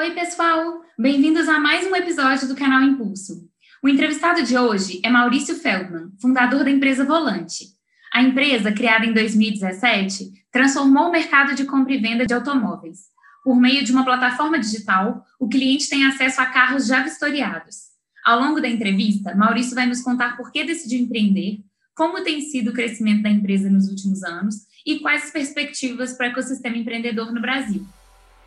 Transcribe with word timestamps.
Oi, 0.00 0.12
pessoal! 0.12 0.80
Bem-vindos 0.98 1.46
a 1.46 1.60
mais 1.60 1.86
um 1.86 1.94
episódio 1.94 2.48
do 2.48 2.56
canal 2.56 2.82
Impulso. 2.82 3.46
O 3.82 3.88
entrevistado 3.88 4.42
de 4.42 4.56
hoje 4.56 4.98
é 5.04 5.10
Maurício 5.10 5.54
Feldman, 5.54 6.10
fundador 6.18 6.64
da 6.64 6.70
empresa 6.70 7.04
Volante. 7.04 7.66
A 8.10 8.22
empresa, 8.22 8.72
criada 8.72 9.04
em 9.04 9.12
2017, 9.12 10.32
transformou 10.50 11.08
o 11.08 11.12
mercado 11.12 11.54
de 11.54 11.66
compra 11.66 11.92
e 11.92 11.98
venda 11.98 12.24
de 12.24 12.32
automóveis. 12.32 13.00
Por 13.44 13.54
meio 13.60 13.84
de 13.84 13.92
uma 13.92 14.02
plataforma 14.02 14.58
digital, 14.58 15.22
o 15.38 15.50
cliente 15.50 15.90
tem 15.90 16.06
acesso 16.06 16.40
a 16.40 16.46
carros 16.46 16.86
já 16.86 17.02
vistoriados. 17.02 17.90
Ao 18.24 18.40
longo 18.40 18.58
da 18.58 18.70
entrevista, 18.70 19.34
Maurício 19.34 19.74
vai 19.74 19.84
nos 19.84 20.00
contar 20.00 20.34
por 20.34 20.50
que 20.50 20.64
decidiu 20.64 20.98
empreender, 20.98 21.58
como 21.94 22.24
tem 22.24 22.40
sido 22.40 22.70
o 22.70 22.72
crescimento 22.72 23.24
da 23.24 23.28
empresa 23.28 23.68
nos 23.68 23.86
últimos 23.86 24.22
anos 24.22 24.54
e 24.86 24.98
quais 25.00 25.24
as 25.24 25.30
perspectivas 25.30 26.14
para 26.14 26.28
o 26.28 26.30
ecossistema 26.30 26.78
empreendedor 26.78 27.34
no 27.34 27.40
Brasil. 27.42 27.86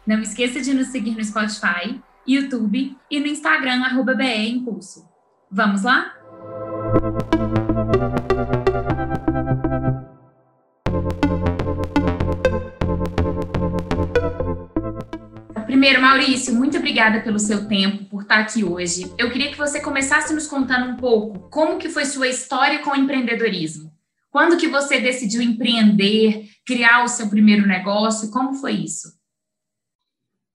Não 0.05 0.19
esqueça 0.19 0.59
de 0.59 0.73
nos 0.73 0.87
seguir 0.87 1.15
no 1.15 1.23
Spotify, 1.23 1.97
YouTube 2.27 2.97
e 3.09 3.19
no 3.21 3.27
Instagram, 3.27 3.83
arroba 3.85 4.13
BE 4.13 4.49
Impulso. 4.49 5.07
Vamos 5.49 5.83
lá? 5.83 6.13
Primeiro, 15.65 16.01
Maurício, 16.01 16.53
muito 16.53 16.77
obrigada 16.77 17.21
pelo 17.21 17.39
seu 17.39 17.65
tempo, 17.69 18.03
por 18.09 18.23
estar 18.23 18.39
aqui 18.39 18.61
hoje. 18.61 19.09
Eu 19.17 19.31
queria 19.31 19.51
que 19.51 19.57
você 19.57 19.79
começasse 19.79 20.33
nos 20.33 20.47
contando 20.47 20.91
um 20.91 20.97
pouco 20.97 21.49
como 21.49 21.77
que 21.77 21.87
foi 21.87 22.03
sua 22.03 22.27
história 22.27 22.79
com 22.79 22.91
o 22.91 22.95
empreendedorismo. 22.97 23.89
Quando 24.29 24.57
que 24.57 24.67
você 24.67 24.99
decidiu 24.99 25.41
empreender, 25.41 26.49
criar 26.65 27.05
o 27.05 27.07
seu 27.07 27.29
primeiro 27.29 27.65
negócio? 27.65 28.31
Como 28.31 28.55
foi 28.55 28.73
isso? 28.73 29.22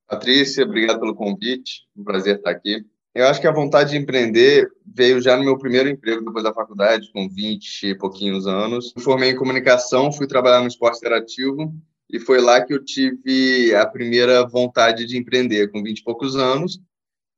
Patrícia, 0.08 0.64
obrigado 0.64 0.98
pelo 0.98 1.14
convite. 1.14 1.82
Um 1.94 2.02
prazer 2.02 2.36
estar 2.36 2.50
aqui. 2.50 2.82
Eu 3.14 3.26
acho 3.26 3.40
que 3.40 3.46
a 3.46 3.52
vontade 3.52 3.90
de 3.90 3.98
empreender 3.98 4.66
veio 4.86 5.20
já 5.20 5.36
no 5.36 5.44
meu 5.44 5.58
primeiro 5.58 5.88
emprego 5.88 6.24
depois 6.24 6.42
da 6.42 6.54
faculdade, 6.54 7.10
com 7.12 7.28
20 7.28 7.88
e 7.88 7.94
pouquinhos 7.94 8.46
anos. 8.46 8.94
Me 8.96 9.02
formei 9.02 9.30
em 9.30 9.36
comunicação, 9.36 10.10
fui 10.10 10.26
trabalhar 10.26 10.62
no 10.62 10.68
esporte 10.68 10.98
interativo 10.98 11.74
e 12.10 12.18
foi 12.18 12.40
lá 12.40 12.64
que 12.64 12.72
eu 12.72 12.82
tive 12.82 13.74
a 13.74 13.84
primeira 13.84 14.46
vontade 14.46 15.04
de 15.04 15.18
empreender, 15.18 15.70
com 15.70 15.82
20 15.82 15.98
e 15.98 16.04
poucos 16.04 16.36
anos. 16.36 16.80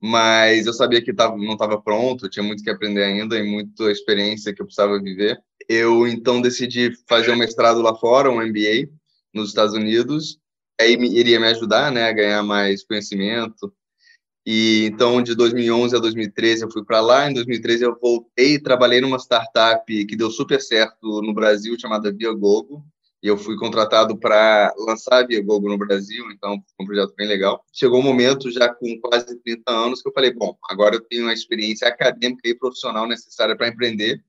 Mas 0.01 0.67
eu 0.67 0.73
sabia 0.73 1.03
que 1.03 1.13
tava, 1.13 1.37
não 1.37 1.55
estava 1.55 1.81
pronto, 1.81 2.29
tinha 2.29 2.43
muito 2.43 2.63
que 2.63 2.71
aprender 2.71 3.03
ainda 3.03 3.37
e 3.37 3.43
muita 3.43 3.91
experiência 3.91 4.55
que 4.55 4.63
eu 4.63 4.67
precisava 4.67 5.01
viver. 5.01 5.39
Eu 5.69 6.07
então 6.07 6.41
decidi 6.41 6.93
fazer 7.09 7.33
um 7.33 7.37
mestrado 7.37 7.83
lá 7.83 7.95
fora, 7.97 8.31
um 8.31 8.41
MBA, 8.41 8.89
nos 9.35 9.49
Estados 9.49 9.75
Unidos. 9.75 10.39
Aí 10.81 10.95
iria 10.95 11.39
me 11.39 11.47
ajudar, 11.49 11.93
né, 11.93 12.09
a 12.09 12.13
ganhar 12.13 12.43
mais 12.43 12.83
conhecimento. 12.85 13.73
E 14.47 14.87
então 14.87 15.23
de 15.23 15.35
2011 15.35 15.95
a 15.95 15.99
2013 15.99 16.65
eu 16.65 16.71
fui 16.71 16.85
para 16.85 17.01
lá. 17.01 17.31
Em 17.31 17.35
2013 17.35 17.85
eu 17.85 17.99
voltei, 18.01 18.59
trabalhei 18.59 19.01
numa 19.01 19.19
startup 19.19 19.85
que 20.07 20.17
deu 20.17 20.31
super 20.31 20.61
certo 20.61 21.21
no 21.23 21.35
Brasil 21.35 21.79
chamada 21.79 22.11
Viagogo, 22.11 22.83
e 23.23 23.29
eu 23.29 23.37
fui 23.37 23.57
contratado 23.57 24.19
para 24.19 24.73
lançar 24.79 25.19
a 25.19 25.27
Viagogo 25.27 25.69
no 25.69 25.77
Brasil, 25.77 26.25
então 26.31 26.59
um 26.81 26.87
projeto 26.87 27.15
bem 27.15 27.29
legal. 27.29 27.63
Chegou 27.71 28.01
um 28.01 28.03
momento, 28.03 28.51
já 28.51 28.73
com 28.73 28.99
quase 29.03 29.39
30 29.43 29.71
anos, 29.71 30.01
que 30.01 30.09
eu 30.09 30.13
falei, 30.13 30.33
bom, 30.33 30.57
agora 30.71 30.97
eu 30.97 31.03
tenho 31.03 31.29
a 31.29 31.35
experiência 31.35 31.87
acadêmica 31.87 32.49
e 32.49 32.55
profissional 32.55 33.07
necessária 33.07 33.55
para 33.55 33.69
empreender, 33.69 34.25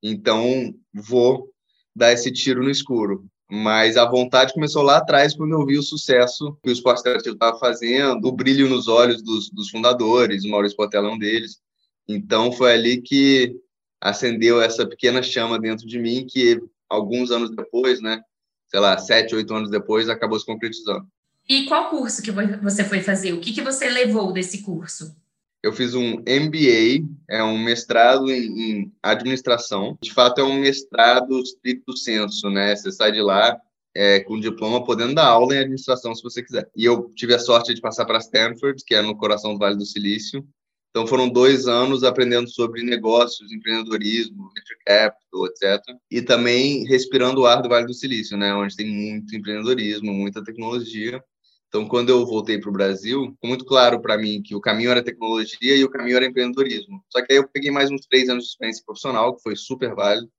então 0.00 0.72
vou 0.94 1.50
dar 1.94 2.12
esse 2.12 2.30
tiro 2.30 2.62
no 2.62 2.70
escuro. 2.70 3.26
Mas 3.50 3.96
a 3.96 4.04
vontade 4.04 4.52
começou 4.52 4.82
lá 4.82 4.98
atrás, 4.98 5.34
quando 5.34 5.52
eu 5.52 5.64
vi 5.64 5.78
o 5.78 5.82
sucesso 5.82 6.56
que 6.62 6.68
o 6.68 6.72
esporte 6.72 7.00
interativo 7.00 7.34
estava 7.34 7.58
fazendo, 7.58 8.28
o 8.28 8.32
brilho 8.32 8.68
nos 8.68 8.88
olhos 8.88 9.22
dos, 9.22 9.48
dos 9.50 9.70
fundadores, 9.70 10.44
o 10.44 10.48
Maurício 10.48 10.76
Portela 10.76 11.08
é 11.08 11.12
um 11.12 11.18
deles. 11.18 11.58
Então 12.06 12.52
foi 12.52 12.72
ali 12.74 13.00
que 13.00 13.56
acendeu 14.00 14.60
essa 14.60 14.86
pequena 14.86 15.22
chama 15.22 15.58
dentro 15.58 15.86
de 15.86 15.98
mim 15.98 16.26
que 16.28 16.60
alguns 16.88 17.30
anos 17.30 17.50
depois, 17.50 18.00
né, 18.02 18.20
sei 18.68 18.80
lá, 18.80 18.96
sete, 18.98 19.34
oito 19.34 19.54
anos 19.54 19.70
depois, 19.70 20.08
acabou 20.08 20.38
se 20.38 20.44
concretizando. 20.44 21.06
E 21.48 21.64
qual 21.64 21.88
curso 21.88 22.22
que 22.22 22.30
você 22.30 22.84
foi 22.84 23.00
fazer? 23.00 23.32
O 23.32 23.40
que, 23.40 23.54
que 23.54 23.62
você 23.62 23.88
levou 23.88 24.32
desse 24.32 24.62
curso? 24.62 25.16
Eu 25.62 25.72
fiz 25.72 25.94
um 25.94 26.18
MBA, 26.20 27.04
é 27.28 27.42
um 27.42 27.58
mestrado 27.58 28.30
em, 28.30 28.60
em 28.60 28.92
administração. 29.02 29.98
De 30.00 30.12
fato, 30.12 30.40
é 30.40 30.44
um 30.44 30.60
mestrado 30.60 31.38
stricto 31.40 31.96
senso, 31.96 32.48
né? 32.48 32.76
Você 32.76 32.92
sai 32.92 33.12
de 33.12 33.20
lá 33.20 33.58
é, 33.94 34.20
com 34.20 34.38
diploma, 34.38 34.84
podendo 34.84 35.14
dar 35.14 35.26
aula 35.26 35.54
em 35.54 35.58
administração, 35.58 36.14
se 36.14 36.22
você 36.22 36.42
quiser. 36.42 36.70
E 36.76 36.84
eu 36.84 37.10
tive 37.14 37.34
a 37.34 37.38
sorte 37.38 37.74
de 37.74 37.80
passar 37.80 38.04
para 38.04 38.18
Stanford, 38.18 38.84
que 38.86 38.94
é 38.94 39.02
no 39.02 39.16
coração 39.16 39.54
do 39.54 39.58
Vale 39.58 39.76
do 39.76 39.84
Silício, 39.84 40.46
então 40.90 41.06
foram 41.06 41.28
dois 41.28 41.68
anos 41.68 42.02
aprendendo 42.02 42.48
sobre 42.48 42.82
negócios, 42.82 43.52
empreendedorismo, 43.52 44.50
venture 44.54 44.78
capital, 44.84 45.46
etc. 45.46 45.96
E 46.10 46.22
também 46.22 46.84
respirando 46.86 47.42
o 47.42 47.46
ar 47.46 47.62
do 47.62 47.68
Vale 47.68 47.86
do 47.86 47.94
Silício, 47.94 48.36
né, 48.36 48.54
onde 48.54 48.74
tem 48.74 48.88
muito 48.88 49.36
empreendedorismo, 49.36 50.12
muita 50.12 50.42
tecnologia. 50.42 51.22
Então, 51.68 51.86
quando 51.86 52.08
eu 52.08 52.24
voltei 52.24 52.58
para 52.58 52.70
o 52.70 52.72
Brasil, 52.72 53.30
ficou 53.32 53.48
muito 53.48 53.64
claro 53.64 54.00
para 54.00 54.16
mim 54.16 54.40
que 54.42 54.54
o 54.54 54.60
caminho 54.60 54.90
era 54.90 55.02
tecnologia 55.02 55.76
e 55.76 55.84
o 55.84 55.90
caminho 55.90 56.16
era 56.16 56.24
empreendedorismo. 56.24 57.04
Só 57.10 57.22
que 57.22 57.32
aí 57.32 57.38
eu 57.38 57.46
peguei 57.46 57.70
mais 57.70 57.90
uns 57.90 58.06
três 58.06 58.28
anos 58.30 58.44
de 58.44 58.50
experiência 58.50 58.82
profissional, 58.84 59.36
que 59.36 59.42
foi 59.42 59.54
super 59.54 59.94
válido. 59.94 60.30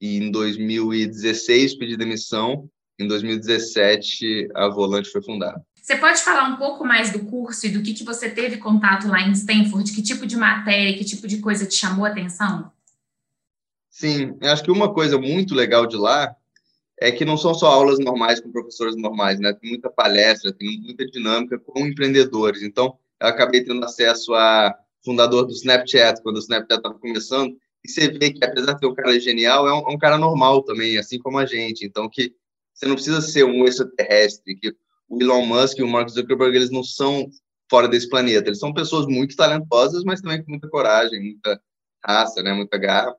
E 0.00 0.18
em 0.18 0.32
2016 0.32 1.76
pedi 1.76 1.96
demissão. 1.96 2.68
Em 2.98 3.06
2017 3.06 4.48
a 4.54 4.68
Volante 4.68 5.10
foi 5.10 5.22
fundada. 5.22 5.64
Você 5.80 5.96
pode 5.96 6.22
falar 6.22 6.48
um 6.48 6.56
pouco 6.56 6.84
mais 6.84 7.12
do 7.12 7.20
curso 7.20 7.66
e 7.66 7.70
do 7.70 7.82
que, 7.82 7.94
que 7.94 8.04
você 8.04 8.28
teve 8.28 8.56
contato 8.56 9.06
lá 9.06 9.20
em 9.20 9.32
Stanford? 9.32 9.92
Que 9.92 10.02
tipo 10.02 10.26
de 10.26 10.36
matéria, 10.36 10.96
que 10.96 11.04
tipo 11.04 11.28
de 11.28 11.38
coisa 11.38 11.66
te 11.66 11.76
chamou 11.76 12.04
a 12.04 12.08
atenção? 12.08 12.72
Sim, 13.90 14.36
eu 14.40 14.50
acho 14.50 14.64
que 14.64 14.72
uma 14.72 14.92
coisa 14.92 15.18
muito 15.18 15.54
legal 15.54 15.86
de 15.86 15.96
lá 15.96 16.34
é 17.00 17.10
que 17.10 17.24
não 17.24 17.36
são 17.36 17.54
só 17.54 17.66
aulas 17.66 17.98
normais 17.98 18.40
com 18.40 18.52
professores 18.52 18.96
normais, 18.96 19.40
né? 19.40 19.52
Tem 19.52 19.70
muita 19.70 19.90
palestra, 19.90 20.52
tem 20.52 20.80
muita 20.80 21.06
dinâmica 21.06 21.58
com 21.58 21.86
empreendedores. 21.86 22.62
Então, 22.62 22.96
eu 23.20 23.28
acabei 23.28 23.64
tendo 23.64 23.84
acesso 23.84 24.32
a 24.34 24.74
fundador 25.04 25.46
do 25.46 25.52
Snapchat, 25.52 26.22
quando 26.22 26.36
o 26.36 26.40
Snapchat 26.40 26.78
estava 26.78 26.98
começando, 26.98 27.56
e 27.84 27.90
você 27.90 28.08
vê 28.08 28.32
que, 28.32 28.44
apesar 28.44 28.72
de 28.72 28.80
ser 28.80 28.86
um 28.86 28.94
cara 28.94 29.18
genial, 29.20 29.68
é 29.68 29.74
um, 29.74 29.90
é 29.90 29.94
um, 29.94 29.98
cara 29.98 30.16
normal 30.16 30.62
também, 30.62 30.96
assim 30.96 31.18
como 31.18 31.38
a 31.38 31.44
gente. 31.44 31.84
Então, 31.84 32.08
que 32.08 32.32
você 32.72 32.86
não 32.86 32.94
precisa 32.94 33.20
ser 33.20 33.44
um 33.44 33.64
extraterrestre, 33.64 34.56
que 34.56 34.74
o 35.08 35.20
Elon 35.20 35.44
Musk 35.44 35.78
e 35.78 35.82
o 35.82 35.88
Mark 35.88 36.08
Zuckerberg, 36.08 36.56
eles 36.56 36.70
não 36.70 36.82
são 36.82 37.28
fora 37.70 37.86
desse 37.86 38.08
planeta. 38.08 38.48
Eles 38.48 38.58
são 38.58 38.72
pessoas 38.72 39.06
muito 39.06 39.36
talentosas, 39.36 40.02
mas 40.04 40.22
também 40.22 40.42
com 40.42 40.52
muita 40.52 40.68
coragem, 40.68 41.20
muita 41.20 41.60
raça, 42.04 42.42
né, 42.42 42.52
muita 42.52 42.78
garra. 42.78 43.14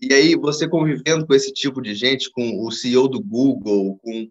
E 0.00 0.12
aí, 0.14 0.36
você 0.36 0.68
convivendo 0.68 1.26
com 1.26 1.34
esse 1.34 1.52
tipo 1.52 1.82
de 1.82 1.94
gente, 1.94 2.30
com 2.30 2.64
o 2.64 2.70
CEO 2.70 3.08
do 3.08 3.20
Google, 3.20 3.98
com 4.02 4.30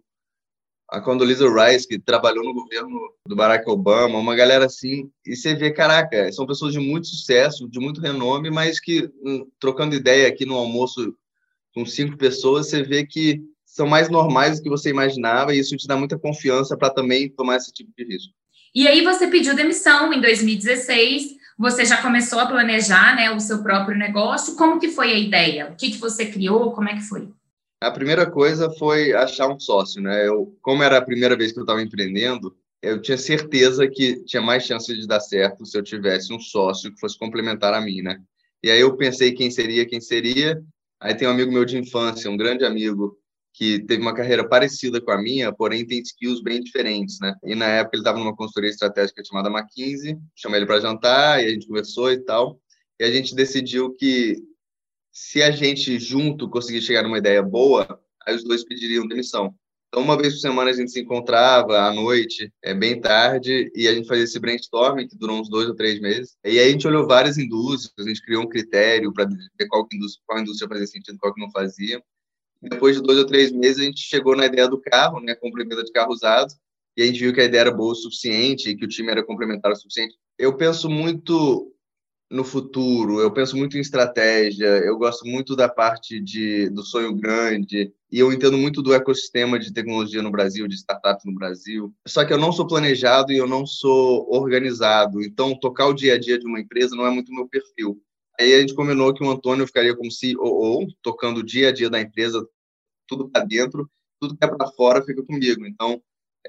a 0.88 1.00
Condoleezza 1.00 1.46
Rice, 1.46 1.86
que 1.86 1.98
trabalhou 1.98 2.42
no 2.42 2.54
governo 2.54 2.98
do 3.26 3.36
Barack 3.36 3.68
Obama, 3.68 4.18
uma 4.18 4.34
galera 4.34 4.64
assim, 4.64 5.10
e 5.26 5.36
você 5.36 5.54
vê, 5.54 5.70
caraca, 5.70 6.32
são 6.32 6.46
pessoas 6.46 6.72
de 6.72 6.80
muito 6.80 7.08
sucesso, 7.08 7.68
de 7.68 7.78
muito 7.78 8.00
renome, 8.00 8.50
mas 8.50 8.80
que, 8.80 9.10
hum, 9.22 9.46
trocando 9.60 9.94
ideia 9.94 10.26
aqui 10.26 10.46
no 10.46 10.54
almoço 10.54 11.14
com 11.74 11.84
cinco 11.84 12.16
pessoas, 12.16 12.68
você 12.68 12.82
vê 12.82 13.06
que 13.06 13.42
são 13.66 13.86
mais 13.86 14.08
normais 14.08 14.58
do 14.58 14.62
que 14.62 14.70
você 14.70 14.88
imaginava 14.88 15.54
e 15.54 15.58
isso 15.58 15.76
te 15.76 15.86
dá 15.86 15.96
muita 15.96 16.18
confiança 16.18 16.76
para 16.76 16.90
também 16.90 17.28
tomar 17.28 17.56
esse 17.56 17.70
tipo 17.70 17.92
de 17.96 18.04
risco. 18.04 18.32
E 18.74 18.88
aí 18.88 19.02
você 19.02 19.26
pediu 19.26 19.54
demissão 19.54 20.12
em 20.12 20.20
2016, 20.20 21.36
você 21.58 21.84
já 21.84 22.00
começou 22.00 22.38
a 22.38 22.46
planejar 22.46 23.16
né, 23.16 23.30
o 23.32 23.40
seu 23.40 23.62
próprio 23.62 23.98
negócio. 23.98 24.54
Como 24.54 24.78
que 24.78 24.88
foi 24.88 25.12
a 25.12 25.18
ideia? 25.18 25.70
O 25.70 25.76
que, 25.76 25.90
que 25.90 25.98
você 25.98 26.26
criou? 26.26 26.72
Como 26.72 26.88
é 26.88 26.94
que 26.94 27.02
foi? 27.02 27.28
A 27.80 27.90
primeira 27.90 28.30
coisa 28.30 28.70
foi 28.70 29.12
achar 29.12 29.48
um 29.48 29.58
sócio, 29.58 30.00
né? 30.00 30.26
Eu, 30.26 30.56
como 30.62 30.82
era 30.82 30.98
a 30.98 31.04
primeira 31.04 31.36
vez 31.36 31.52
que 31.52 31.58
eu 31.58 31.64
estava 31.64 31.82
empreendendo, 31.82 32.56
eu 32.80 33.02
tinha 33.02 33.18
certeza 33.18 33.88
que 33.88 34.22
tinha 34.24 34.40
mais 34.40 34.64
chance 34.64 34.92
de 34.94 35.06
dar 35.06 35.20
certo 35.20 35.66
se 35.66 35.76
eu 35.76 35.82
tivesse 35.82 36.32
um 36.32 36.38
sócio 36.38 36.92
que 36.92 37.00
fosse 37.00 37.18
complementar 37.18 37.74
a 37.74 37.80
mim, 37.80 38.02
né? 38.02 38.20
E 38.62 38.70
aí 38.70 38.80
eu 38.80 38.96
pensei 38.96 39.32
quem 39.32 39.50
seria, 39.50 39.86
quem 39.86 40.00
seria. 40.00 40.62
Aí 41.00 41.14
tem 41.14 41.26
um 41.26 41.30
amigo 41.32 41.52
meu 41.52 41.64
de 41.64 41.78
infância, 41.78 42.30
um 42.30 42.36
grande 42.36 42.64
amigo, 42.64 43.16
que 43.58 43.80
teve 43.80 44.00
uma 44.00 44.14
carreira 44.14 44.48
parecida 44.48 45.00
com 45.00 45.10
a 45.10 45.20
minha, 45.20 45.52
porém 45.52 45.84
tem 45.84 45.98
skills 45.98 46.40
bem 46.40 46.62
diferentes, 46.62 47.18
né? 47.20 47.34
E 47.42 47.56
na 47.56 47.66
época 47.66 47.96
ele 47.96 48.02
estava 48.02 48.16
numa 48.16 48.36
consultoria 48.36 48.70
estratégica 48.70 49.24
chamada 49.24 49.50
McKinsey, 49.50 50.16
chamei 50.36 50.60
ele 50.60 50.66
para 50.66 50.78
jantar 50.78 51.42
e 51.42 51.46
a 51.46 51.50
gente 51.50 51.66
conversou 51.66 52.12
e 52.12 52.18
tal. 52.18 52.60
E 53.00 53.04
a 53.04 53.10
gente 53.10 53.34
decidiu 53.34 53.92
que 53.96 54.36
se 55.10 55.42
a 55.42 55.50
gente 55.50 55.98
junto 55.98 56.48
conseguir 56.48 56.80
chegar 56.80 57.02
numa 57.02 57.18
ideia 57.18 57.42
boa, 57.42 58.00
aí 58.24 58.36
os 58.36 58.44
dois 58.44 58.64
pediriam 58.64 59.08
demissão. 59.08 59.52
Então, 59.88 60.04
uma 60.04 60.16
vez 60.16 60.34
por 60.34 60.40
semana 60.40 60.70
a 60.70 60.74
gente 60.74 60.92
se 60.92 61.00
encontrava 61.00 61.80
à 61.80 61.92
noite, 61.92 62.52
é 62.62 62.72
bem 62.72 63.00
tarde, 63.00 63.72
e 63.74 63.88
a 63.88 63.94
gente 63.94 64.06
fazia 64.06 64.22
esse 64.22 64.38
brainstorming 64.38 65.08
que 65.08 65.16
durou 65.18 65.40
uns 65.40 65.50
dois 65.50 65.66
ou 65.66 65.74
três 65.74 65.98
meses. 65.98 66.36
E 66.44 66.60
aí 66.60 66.68
a 66.68 66.70
gente 66.70 66.86
olhou 66.86 67.08
várias 67.08 67.38
indústrias, 67.38 68.06
a 68.06 68.08
gente 68.08 68.22
criou 68.22 68.44
um 68.44 68.48
critério 68.48 69.12
para 69.12 69.24
ver 69.24 69.66
qual 69.66 69.88
indústria, 69.92 70.22
qual 70.26 70.38
indústria 70.38 70.68
fazia 70.68 70.86
sentido, 70.86 71.18
qual 71.18 71.34
que 71.34 71.40
não 71.40 71.50
fazia. 71.50 72.00
Depois 72.60 72.96
de 72.96 73.02
dois 73.02 73.18
ou 73.18 73.26
três 73.26 73.52
meses, 73.52 73.80
a 73.80 73.84
gente 73.84 74.00
chegou 74.00 74.36
na 74.36 74.46
ideia 74.46 74.68
do 74.68 74.80
carro, 74.80 75.20
né, 75.20 75.34
compra 75.34 75.64
venda 75.64 75.84
de 75.84 75.92
carro 75.92 76.12
usado, 76.12 76.52
e 76.96 77.02
a 77.02 77.06
gente 77.06 77.20
viu 77.20 77.32
que 77.32 77.40
a 77.40 77.44
ideia 77.44 77.62
era 77.62 77.70
boa 77.70 77.92
o 77.92 77.96
suficiente, 77.96 78.74
que 78.74 78.84
o 78.84 78.88
time 78.88 79.10
era 79.10 79.24
complementar 79.24 79.70
o 79.70 79.76
suficiente. 79.76 80.16
Eu 80.36 80.56
penso 80.56 80.90
muito 80.90 81.72
no 82.30 82.44
futuro, 82.44 83.20
eu 83.20 83.32
penso 83.32 83.56
muito 83.56 83.78
em 83.78 83.80
estratégia, 83.80 84.66
eu 84.66 84.98
gosto 84.98 85.26
muito 85.26 85.56
da 85.56 85.68
parte 85.68 86.20
de, 86.20 86.68
do 86.68 86.82
sonho 86.82 87.14
grande, 87.14 87.92
e 88.10 88.18
eu 88.18 88.32
entendo 88.32 88.58
muito 88.58 88.82
do 88.82 88.92
ecossistema 88.92 89.58
de 89.58 89.72
tecnologia 89.72 90.22
no 90.22 90.30
Brasil, 90.30 90.68
de 90.68 90.74
startups 90.74 91.24
no 91.24 91.34
Brasil. 91.34 91.94
Só 92.06 92.24
que 92.24 92.32
eu 92.32 92.38
não 92.38 92.52
sou 92.52 92.66
planejado 92.66 93.32
e 93.32 93.38
eu 93.38 93.46
não 93.46 93.66
sou 93.66 94.28
organizado, 94.30 95.22
então 95.22 95.58
tocar 95.58 95.86
o 95.86 95.94
dia 95.94 96.14
a 96.14 96.18
dia 96.18 96.38
de 96.38 96.46
uma 96.46 96.60
empresa 96.60 96.94
não 96.94 97.06
é 97.06 97.10
muito 97.10 97.32
meu 97.32 97.48
perfil. 97.48 98.02
Aí 98.38 98.54
a 98.54 98.60
gente 98.60 98.74
combinou 98.74 99.12
que 99.12 99.24
o 99.24 99.30
Antônio 99.30 99.66
ficaria 99.66 99.96
como 99.96 100.10
CEO, 100.10 100.86
tocando 101.02 101.38
o 101.38 101.44
dia 101.44 101.68
a 101.68 101.72
dia 101.72 101.90
da 101.90 102.00
empresa, 102.00 102.46
tudo 103.06 103.28
para 103.28 103.44
dentro, 103.44 103.90
tudo 104.20 104.36
que 104.36 104.44
é 104.44 104.48
para 104.48 104.70
fora 104.70 105.04
fica 105.04 105.22
comigo. 105.24 105.66
Então, 105.66 106.00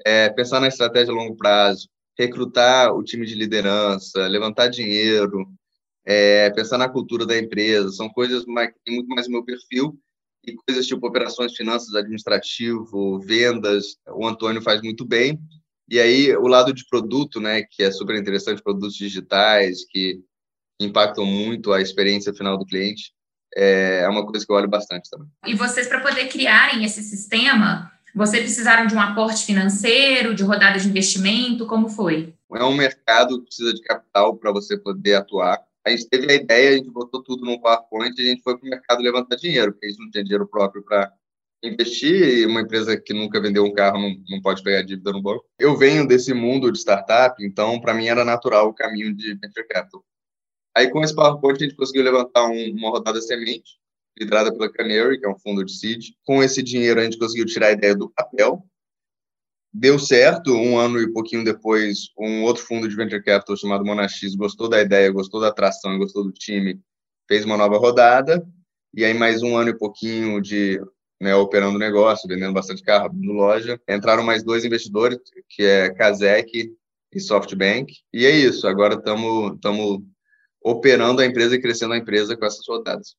é, 0.06 0.28
pensar 0.30 0.60
na 0.60 0.68
estratégia 0.68 1.12
a 1.12 1.16
longo 1.16 1.36
prazo, 1.36 1.88
recrutar 2.16 2.94
o 2.94 3.02
time 3.02 3.26
de 3.26 3.34
liderança, 3.34 4.26
levantar 4.28 4.68
dinheiro, 4.68 5.48
é, 6.04 6.50
pensar 6.50 6.78
na 6.78 6.88
cultura 6.88 7.26
da 7.26 7.38
empresa, 7.38 7.90
são 7.90 8.08
coisas 8.08 8.44
que 8.44 8.54
tem 8.84 8.94
muito 8.94 9.08
mais 9.08 9.26
o 9.26 9.30
meu 9.30 9.44
perfil 9.44 9.98
e 10.46 10.54
coisas 10.54 10.86
tipo 10.86 11.06
operações, 11.06 11.54
finanças, 11.54 11.94
administrativo, 11.94 13.18
vendas, 13.20 13.96
o 14.08 14.26
Antônio 14.26 14.62
faz 14.62 14.80
muito 14.80 15.04
bem. 15.04 15.38
E 15.88 15.98
aí 15.98 16.34
o 16.36 16.46
lado 16.46 16.72
de 16.72 16.86
produto, 16.88 17.40
né, 17.40 17.62
que 17.62 17.82
é 17.82 17.90
super 17.90 18.16
interessante, 18.16 18.62
produtos 18.62 18.94
digitais 18.94 19.84
que 19.84 20.22
impactam 20.84 21.24
muito 21.24 21.72
a 21.72 21.80
experiência 21.80 22.32
final 22.32 22.56
do 22.58 22.66
cliente, 22.66 23.12
é, 23.56 24.02
é 24.04 24.08
uma 24.08 24.24
coisa 24.26 24.44
que 24.44 24.52
eu 24.52 24.56
olho 24.56 24.68
bastante 24.68 25.10
também. 25.10 25.28
E 25.46 25.54
vocês 25.54 25.88
para 25.88 26.00
poder 26.00 26.28
criarem 26.28 26.84
esse 26.84 27.02
sistema, 27.02 27.90
vocês 28.14 28.42
precisaram 28.42 28.86
de 28.86 28.94
um 28.94 29.00
aporte 29.00 29.44
financeiro, 29.44 30.34
de 30.34 30.42
rodada 30.42 30.78
de 30.78 30.88
investimento, 30.88 31.66
como 31.66 31.88
foi? 31.88 32.34
É 32.54 32.64
um 32.64 32.74
mercado 32.74 33.38
que 33.40 33.46
precisa 33.46 33.74
de 33.74 33.82
capital 33.82 34.36
para 34.36 34.52
você 34.52 34.76
poder 34.76 35.14
atuar 35.14 35.60
a 35.84 35.90
gente 35.90 36.08
teve 36.08 36.30
a 36.30 36.34
ideia, 36.34 36.70
a 36.70 36.76
gente 36.76 36.90
botou 36.90 37.22
tudo 37.22 37.44
num 37.44 37.58
PowerPoint 37.58 38.14
e 38.18 38.22
a 38.22 38.30
gente 38.30 38.42
foi 38.42 38.56
para 38.58 38.66
o 38.66 38.70
mercado 38.70 39.02
levantar 39.02 39.36
dinheiro, 39.36 39.72
porque 39.72 39.86
a 39.86 39.88
gente 39.88 40.00
não 40.00 40.10
tinha 40.10 40.24
dinheiro 40.24 40.46
próprio 40.46 40.82
para 40.82 41.10
investir 41.62 42.38
e 42.38 42.46
uma 42.46 42.60
empresa 42.60 42.98
que 42.98 43.12
nunca 43.14 43.40
vendeu 43.40 43.64
um 43.64 43.72
carro 43.72 43.98
não, 43.98 44.14
não 44.28 44.40
pode 44.40 44.62
pegar 44.62 44.82
dívida 44.82 45.12
no 45.12 45.22
banco. 45.22 45.44
Eu 45.58 45.76
venho 45.76 46.06
desse 46.06 46.34
mundo 46.34 46.70
de 46.70 46.78
startup, 46.78 47.34
então 47.44 47.80
para 47.80 47.94
mim 47.94 48.08
era 48.08 48.24
natural 48.24 48.68
o 48.68 48.74
caminho 48.74 49.14
de 49.14 49.34
venture 49.34 49.66
capital. 49.66 50.04
Aí 50.76 50.90
com 50.90 51.02
esse 51.02 51.14
PowerPoint 51.14 51.56
a 51.56 51.66
gente 51.66 51.76
conseguiu 51.76 52.04
levantar 52.04 52.46
um, 52.46 52.70
uma 52.72 52.90
rodada 52.90 53.20
semente, 53.20 53.78
liderada 54.18 54.52
pela 54.52 54.72
Canary, 54.72 55.18
que 55.18 55.26
é 55.26 55.28
um 55.28 55.38
fundo 55.38 55.64
de 55.64 55.72
seed. 55.72 56.10
Com 56.24 56.42
esse 56.42 56.62
dinheiro 56.62 57.00
a 57.00 57.04
gente 57.04 57.18
conseguiu 57.18 57.46
tirar 57.46 57.68
a 57.68 57.72
ideia 57.72 57.94
do 57.94 58.10
papel, 58.10 58.64
deu 59.72 59.98
certo. 59.98 60.54
Um 60.54 60.78
ano 60.78 61.00
e 61.00 61.12
pouquinho 61.12 61.44
depois, 61.44 62.10
um 62.18 62.42
outro 62.44 62.64
fundo 62.64 62.88
de 62.88 62.94
venture 62.94 63.22
capital 63.22 63.56
chamado 63.56 63.84
Monax 63.84 64.34
gostou 64.36 64.68
da 64.68 64.80
ideia, 64.80 65.10
gostou 65.10 65.40
da 65.40 65.48
atração, 65.48 65.98
gostou 65.98 66.24
do 66.24 66.32
time, 66.32 66.80
fez 67.28 67.44
uma 67.44 67.56
nova 67.56 67.78
rodada. 67.78 68.46
E 68.94 69.04
aí, 69.04 69.14
mais 69.14 69.42
um 69.42 69.56
ano 69.56 69.70
e 69.70 69.78
pouquinho 69.78 70.40
de 70.40 70.80
né, 71.20 71.34
operando 71.34 71.76
o 71.76 71.78
negócio, 71.78 72.26
vendendo 72.26 72.52
bastante 72.52 72.82
carro 72.82 73.10
no 73.12 73.32
loja. 73.32 73.80
Entraram 73.88 74.24
mais 74.24 74.42
dois 74.42 74.64
investidores, 74.64 75.18
que 75.48 75.62
é 75.62 75.90
Kazek 75.90 76.72
e 77.12 77.20
SoftBank. 77.20 77.92
E 78.12 78.24
é 78.24 78.30
isso, 78.30 78.66
agora 78.66 78.94
estamos 78.94 80.02
operando 80.62 81.20
a 81.20 81.26
empresa 81.26 81.54
e 81.54 81.60
crescendo 81.60 81.94
a 81.94 81.98
empresa 81.98 82.36
com 82.36 82.44
essas 82.44 82.66
rodadas. 82.68 83.14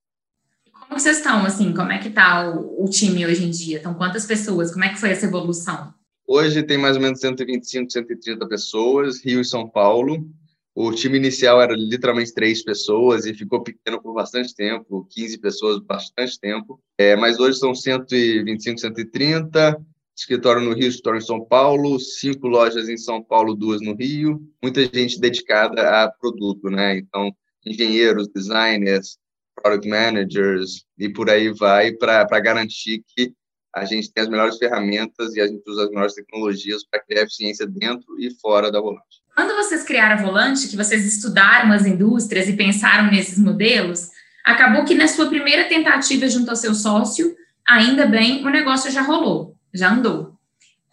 Como 0.88 0.99
vocês 0.99 1.17
estão, 1.17 1.45
assim, 1.45 1.73
como 1.73 1.91
é 1.91 1.97
que 1.97 2.09
está 2.09 2.49
o, 2.49 2.83
o 2.83 2.89
time 2.89 3.25
hoje 3.25 3.45
em 3.45 3.49
dia? 3.49 3.79
Então, 3.79 3.93
quantas 3.93 4.25
pessoas? 4.25 4.71
Como 4.71 4.83
é 4.83 4.89
que 4.89 4.99
foi 4.99 5.11
essa 5.11 5.25
evolução? 5.25 5.93
Hoje 6.27 6.63
tem 6.63 6.77
mais 6.77 6.95
ou 6.95 7.01
menos 7.01 7.19
125, 7.19 7.91
130 7.91 8.47
pessoas, 8.47 9.23
Rio 9.23 9.41
e 9.41 9.45
São 9.45 9.69
Paulo. 9.69 10.27
O 10.73 10.91
time 10.93 11.17
inicial 11.17 11.61
era 11.61 11.73
literalmente 11.75 12.33
três 12.33 12.63
pessoas 12.63 13.25
e 13.25 13.33
ficou 13.33 13.61
pequeno 13.61 14.01
por 14.01 14.13
bastante 14.13 14.55
tempo, 14.55 15.05
15 15.11 15.37
pessoas 15.39 15.79
bastante 15.79 16.39
tempo. 16.39 16.81
É, 16.97 17.15
mas 17.15 17.39
hoje 17.39 17.57
são 17.57 17.75
125, 17.75 18.79
130. 18.79 19.85
Escritório 20.21 20.62
no 20.62 20.75
Rio, 20.75 20.88
escritório 20.88 21.18
em 21.18 21.25
São 21.25 21.44
Paulo, 21.44 22.00
cinco 22.00 22.47
lojas 22.47 22.88
em 22.88 22.95
São 22.95 23.23
Paulo, 23.23 23.56
duas 23.56 23.81
no 23.81 23.95
Rio. 23.95 24.39
Muita 24.62 24.81
gente 24.81 25.19
dedicada 25.19 25.81
a 25.81 26.12
produto, 26.12 26.69
né? 26.69 26.95
Então, 26.95 27.35
engenheiros, 27.65 28.27
designers, 28.27 29.18
product 29.56 29.89
managers 29.89 30.85
e 30.95 31.09
por 31.09 31.27
aí 31.27 31.51
vai 31.51 31.94
para 31.94 32.39
garantir 32.39 33.03
que 33.07 33.33
a 33.75 33.83
gente 33.83 34.13
tem 34.13 34.23
as 34.23 34.29
melhores 34.29 34.59
ferramentas 34.59 35.35
e 35.35 35.41
a 35.41 35.47
gente 35.47 35.63
usa 35.68 35.85
as 35.85 35.89
melhores 35.89 36.13
tecnologias 36.13 36.83
para 36.85 37.01
criar 37.01 37.23
eficiência 37.23 37.65
dentro 37.65 38.19
e 38.19 38.29
fora 38.39 38.71
da 38.71 38.79
Volante. 38.79 39.23
Quando 39.35 39.56
vocês 39.56 39.81
criaram 39.81 40.19
a 40.19 40.27
Volante, 40.27 40.68
que 40.68 40.77
vocês 40.77 41.03
estudaram 41.03 41.71
as 41.71 41.88
indústrias 41.88 42.47
e 42.47 42.53
pensaram 42.53 43.09
nesses 43.09 43.39
modelos, 43.39 44.12
acabou 44.45 44.85
que 44.85 44.94
na 44.94 45.07
sua 45.07 45.29
primeira 45.29 45.68
tentativa 45.68 46.27
junto 46.27 46.51
ao 46.51 46.56
seu 46.56 46.75
sócio, 46.75 47.35
ainda 47.68 48.06
bem, 48.06 48.45
o 48.45 48.50
negócio 48.51 48.91
já 48.91 49.01
rolou, 49.01 49.57
já 49.73 49.91
andou. 49.91 50.38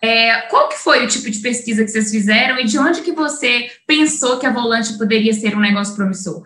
É, 0.00 0.42
qual 0.42 0.68
que 0.68 0.78
foi 0.78 1.04
o 1.04 1.08
tipo 1.08 1.28
de 1.28 1.40
pesquisa 1.40 1.84
que 1.84 1.90
vocês 1.90 2.10
fizeram 2.10 2.58
e 2.58 2.64
de 2.64 2.78
onde 2.78 3.02
que 3.02 3.12
você 3.12 3.68
pensou 3.86 4.38
que 4.38 4.46
a 4.46 4.52
Volante 4.52 4.96
poderia 4.96 5.32
ser 5.32 5.56
um 5.56 5.60
negócio 5.60 5.96
promissor? 5.96 6.44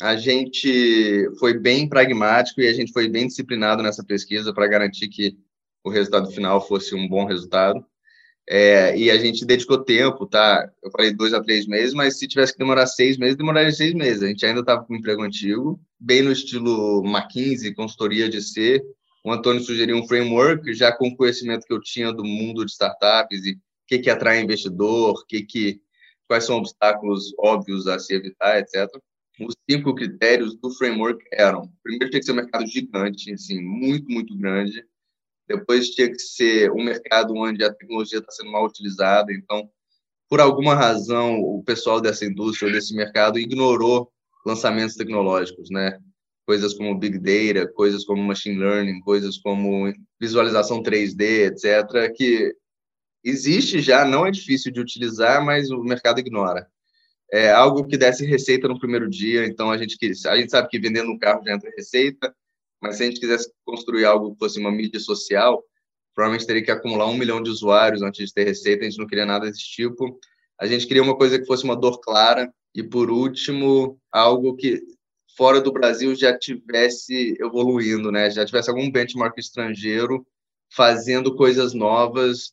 A 0.00 0.16
gente 0.16 1.30
foi 1.38 1.58
bem 1.58 1.88
pragmático 1.88 2.60
e 2.60 2.68
a 2.68 2.72
gente 2.72 2.92
foi 2.92 3.08
bem 3.08 3.26
disciplinado 3.26 3.82
nessa 3.82 4.04
pesquisa 4.04 4.52
para 4.52 4.66
garantir 4.66 5.08
que 5.08 5.36
o 5.84 5.90
resultado 5.90 6.30
final 6.30 6.66
fosse 6.66 6.94
um 6.94 7.08
bom 7.08 7.24
resultado. 7.24 7.84
É, 8.48 8.96
e 8.96 9.10
a 9.10 9.18
gente 9.18 9.44
dedicou 9.44 9.84
tempo, 9.84 10.26
tá? 10.26 10.68
Eu 10.82 10.90
falei 10.90 11.12
dois 11.12 11.32
a 11.32 11.42
três 11.42 11.66
meses, 11.66 11.94
mas 11.94 12.18
se 12.18 12.26
tivesse 12.26 12.52
que 12.52 12.58
demorar 12.58 12.86
seis 12.86 13.16
meses, 13.16 13.36
demoraria 13.36 13.70
seis 13.70 13.94
meses. 13.94 14.22
A 14.22 14.26
gente 14.26 14.44
ainda 14.44 14.60
estava 14.60 14.84
com 14.84 14.92
um 14.92 14.96
emprego 14.96 15.22
antigo, 15.22 15.80
bem 15.98 16.22
no 16.22 16.32
estilo 16.32 17.02
McKinsey, 17.06 17.74
consultoria 17.74 18.28
de 18.28 18.42
ser. 18.42 18.82
O 19.22 19.32
Antônio 19.32 19.62
sugeriu 19.62 19.96
um 19.96 20.06
framework, 20.06 20.72
já 20.74 20.92
com 20.92 21.08
o 21.08 21.16
conhecimento 21.16 21.66
que 21.66 21.72
eu 21.72 21.80
tinha 21.80 22.12
do 22.12 22.24
mundo 22.24 22.64
de 22.64 22.72
startups 22.72 23.44
e 23.44 23.52
o 23.52 23.60
que, 23.86 23.98
que 23.98 24.10
atrai 24.10 24.40
investidor, 24.40 25.24
que 25.26 25.42
que, 25.42 25.80
quais 26.26 26.44
são 26.44 26.56
obstáculos 26.56 27.32
óbvios 27.38 27.86
a 27.86 27.98
se 27.98 28.14
evitar, 28.14 28.58
etc. 28.58 28.88
Os 29.40 29.54
cinco 29.68 29.94
critérios 29.94 30.56
do 30.56 30.70
framework 30.70 31.22
eram: 31.32 31.70
primeiro, 31.82 32.10
tinha 32.10 32.20
que 32.20 32.26
ser 32.26 32.32
um 32.32 32.36
mercado 32.36 32.66
gigante, 32.66 33.32
assim, 33.32 33.60
muito, 33.60 34.10
muito 34.10 34.36
grande 34.36 34.84
depois 35.50 35.90
tinha 35.90 36.08
que 36.08 36.18
ser 36.20 36.70
um 36.70 36.84
mercado 36.84 37.34
onde 37.34 37.64
a 37.64 37.74
tecnologia 37.74 38.20
está 38.20 38.30
sendo 38.30 38.52
mal 38.52 38.64
utilizada. 38.64 39.32
Então, 39.32 39.68
por 40.28 40.40
alguma 40.40 40.76
razão, 40.76 41.40
o 41.40 41.60
pessoal 41.64 42.00
dessa 42.00 42.24
indústria, 42.24 42.70
desse 42.70 42.94
mercado, 42.94 43.36
ignorou 43.36 44.12
lançamentos 44.46 44.94
tecnológicos, 44.94 45.68
né? 45.68 45.98
Coisas 46.50 46.74
como 46.74 46.98
Big 46.98 47.16
Data, 47.16 47.72
coisas 47.72 48.04
como 48.04 48.24
Machine 48.24 48.58
Learning, 48.58 48.98
coisas 49.02 49.38
como 49.38 49.94
visualização 50.20 50.82
3D, 50.82 51.46
etc., 51.46 52.12
que 52.12 52.52
existe 53.22 53.80
já, 53.80 54.04
não 54.04 54.26
é 54.26 54.32
difícil 54.32 54.72
de 54.72 54.80
utilizar, 54.80 55.44
mas 55.44 55.70
o 55.70 55.80
mercado 55.84 56.18
ignora. 56.18 56.66
É 57.30 57.52
algo 57.52 57.86
que 57.86 57.96
desse 57.96 58.26
receita 58.26 58.66
no 58.66 58.80
primeiro 58.80 59.08
dia, 59.08 59.46
então 59.46 59.70
a 59.70 59.78
gente, 59.78 59.96
a 60.26 60.36
gente 60.36 60.50
sabe 60.50 60.66
que 60.68 60.80
vendendo 60.80 61.12
um 61.12 61.18
carro 61.20 61.40
já 61.44 61.54
entra 61.54 61.70
receita, 61.76 62.34
mas 62.82 62.96
se 62.96 63.04
a 63.04 63.06
gente 63.06 63.20
quisesse 63.20 63.48
construir 63.64 64.04
algo 64.04 64.32
que 64.32 64.38
fosse 64.40 64.58
uma 64.58 64.72
mídia 64.72 64.98
social, 64.98 65.62
provavelmente 66.16 66.48
teria 66.48 66.64
que 66.64 66.72
acumular 66.72 67.06
um 67.06 67.16
milhão 67.16 67.40
de 67.40 67.48
usuários 67.48 68.02
antes 68.02 68.26
de 68.26 68.34
ter 68.34 68.42
receita. 68.42 68.84
A 68.84 68.90
gente 68.90 68.98
não 68.98 69.06
queria 69.06 69.24
nada 69.24 69.46
desse 69.46 69.62
tipo. 69.62 70.18
A 70.60 70.66
gente 70.66 70.84
queria 70.84 71.00
uma 71.04 71.16
coisa 71.16 71.38
que 71.38 71.46
fosse 71.46 71.62
uma 71.62 71.76
dor 71.76 72.00
clara. 72.00 72.52
E, 72.74 72.82
por 72.82 73.08
último, 73.08 74.00
algo 74.10 74.56
que 74.56 74.82
fora 75.40 75.58
do 75.58 75.72
Brasil 75.72 76.14
já 76.14 76.36
tivesse 76.36 77.34
evoluindo, 77.40 78.12
né? 78.12 78.30
Já 78.30 78.44
tivesse 78.44 78.68
algum 78.68 78.90
benchmark 78.90 79.38
estrangeiro 79.38 80.26
fazendo 80.70 81.34
coisas 81.34 81.72
novas, 81.72 82.52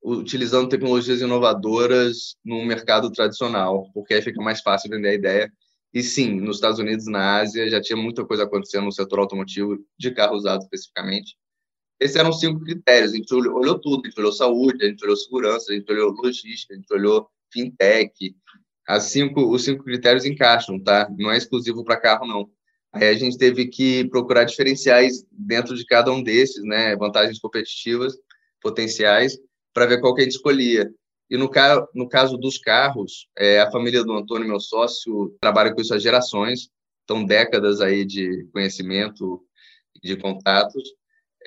utilizando 0.00 0.68
tecnologias 0.68 1.20
inovadoras 1.20 2.36
no 2.44 2.64
mercado 2.64 3.10
tradicional, 3.10 3.90
porque 3.92 4.14
aí 4.14 4.22
fica 4.22 4.40
mais 4.40 4.60
fácil 4.60 4.90
vender 4.90 5.08
a 5.08 5.14
ideia. 5.14 5.52
E 5.92 6.04
sim, 6.04 6.40
nos 6.40 6.58
Estados 6.58 6.78
Unidos 6.78 7.06
na 7.06 7.40
Ásia 7.40 7.68
já 7.68 7.80
tinha 7.80 7.96
muita 7.96 8.24
coisa 8.24 8.44
acontecendo 8.44 8.84
no 8.84 8.92
setor 8.92 9.18
automotivo, 9.18 9.84
de 9.98 10.12
carro 10.12 10.36
usado 10.36 10.62
especificamente. 10.62 11.36
Esses 11.98 12.14
eram 12.14 12.32
cinco 12.32 12.60
critérios. 12.60 13.12
A 13.12 13.16
gente 13.16 13.34
olhou, 13.34 13.76
tudo: 13.76 14.02
a 14.04 14.08
gente 14.08 14.20
olhou 14.20 14.32
saúde, 14.32 14.84
a 14.84 14.88
gente 14.88 15.04
olhou 15.04 15.16
segurança, 15.16 15.72
a 15.72 15.74
gente 15.74 15.90
olhou 15.90 16.12
logística, 16.12 16.74
a 16.74 16.76
gente 16.76 16.94
olhou 16.94 17.28
fintech. 17.52 18.36
As 18.86 19.04
cinco, 19.04 19.52
os 19.52 19.64
cinco 19.64 19.84
critérios 19.84 20.24
encaixam, 20.24 20.78
tá? 20.82 21.08
Não 21.18 21.30
é 21.30 21.36
exclusivo 21.36 21.84
para 21.84 22.00
carro, 22.00 22.26
não. 22.26 22.50
Aí 22.92 23.08
a 23.08 23.14
gente 23.14 23.38
teve 23.38 23.66
que 23.66 24.08
procurar 24.08 24.44
diferenciais 24.44 25.24
dentro 25.30 25.76
de 25.76 25.84
cada 25.84 26.10
um 26.10 26.22
desses, 26.22 26.62
né? 26.64 26.96
Vantagens 26.96 27.38
competitivas 27.38 28.14
potenciais 28.60 29.38
para 29.72 29.86
ver 29.86 30.00
qual 30.00 30.14
que 30.14 30.22
a 30.22 30.24
gente 30.24 30.34
escolhia. 30.34 30.90
E 31.30 31.36
no, 31.36 31.48
ca 31.48 31.86
no 31.94 32.08
caso 32.08 32.36
dos 32.36 32.58
carros, 32.58 33.28
é, 33.38 33.60
a 33.60 33.70
família 33.70 34.02
do 34.02 34.12
Antônio, 34.12 34.48
meu 34.48 34.58
sócio, 34.58 35.36
trabalha 35.40 35.72
com 35.72 35.80
isso 35.80 35.94
há 35.94 35.98
gerações, 35.98 36.68
então 37.04 37.24
décadas 37.24 37.80
aí 37.80 38.04
de 38.04 38.48
conhecimento, 38.52 39.40
de 40.02 40.16
contatos. 40.16 40.82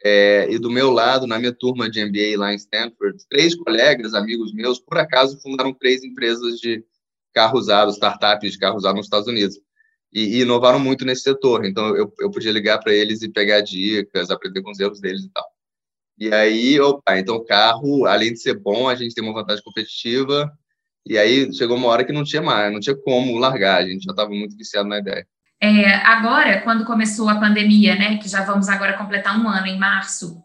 É, 0.05 0.47
e 0.49 0.57
do 0.57 0.69
meu 0.71 0.91
lado, 0.91 1.27
na 1.27 1.37
minha 1.37 1.53
turma 1.53 1.89
de 1.89 2.03
MBA 2.03 2.37
lá 2.37 2.53
em 2.53 2.55
Stanford, 2.55 3.17
três 3.29 3.55
colegas, 3.55 4.13
amigos 4.13 4.53
meus, 4.53 4.79
por 4.79 4.97
acaso 4.97 5.39
fundaram 5.41 5.73
três 5.73 6.03
empresas 6.03 6.59
de 6.59 6.83
carro 7.33 7.57
usado, 7.57 7.91
startups 7.91 8.53
de 8.53 8.59
carro 8.59 8.77
usado 8.77 8.95
nos 8.95 9.05
Estados 9.05 9.27
Unidos. 9.27 9.55
E, 10.13 10.37
e 10.37 10.41
inovaram 10.41 10.79
muito 10.79 11.03
nesse 11.05 11.23
setor. 11.23 11.65
Então, 11.65 11.95
eu, 11.95 12.13
eu 12.19 12.29
podia 12.29 12.51
ligar 12.51 12.77
para 12.79 12.93
eles 12.93 13.21
e 13.21 13.29
pegar 13.29 13.61
dicas, 13.61 14.29
aprender 14.29 14.61
com 14.61 14.71
os 14.71 14.79
erros 14.79 15.01
deles 15.01 15.23
e 15.23 15.29
tal. 15.31 15.45
E 16.17 16.31
aí, 16.31 16.79
opa, 16.79 17.17
então 17.17 17.35
o 17.35 17.45
carro, 17.45 18.05
além 18.05 18.33
de 18.33 18.39
ser 18.39 18.53
bom, 18.53 18.87
a 18.87 18.95
gente 18.95 19.15
tem 19.15 19.23
uma 19.23 19.33
vantagem 19.33 19.63
competitiva. 19.63 20.51
E 21.05 21.17
aí 21.17 21.51
chegou 21.53 21.75
uma 21.75 21.87
hora 21.87 22.05
que 22.05 22.13
não 22.13 22.23
tinha 22.23 22.41
mais, 22.41 22.71
não 22.71 22.79
tinha 22.79 22.95
como 22.95 23.37
largar, 23.37 23.81
a 23.81 23.87
gente 23.87 24.03
já 24.03 24.11
estava 24.11 24.29
muito 24.29 24.55
viciado 24.55 24.87
na 24.87 24.99
ideia. 24.99 25.27
É, 25.59 25.95
agora, 25.95 26.61
quando 26.61 26.85
começou 26.85 27.29
a 27.29 27.39
pandemia, 27.39 27.95
né, 27.95 28.17
que 28.17 28.29
já 28.29 28.43
vamos 28.43 28.69
agora 28.69 28.97
completar 28.97 29.37
um 29.39 29.47
ano 29.47 29.67
em 29.67 29.79
março, 29.79 30.41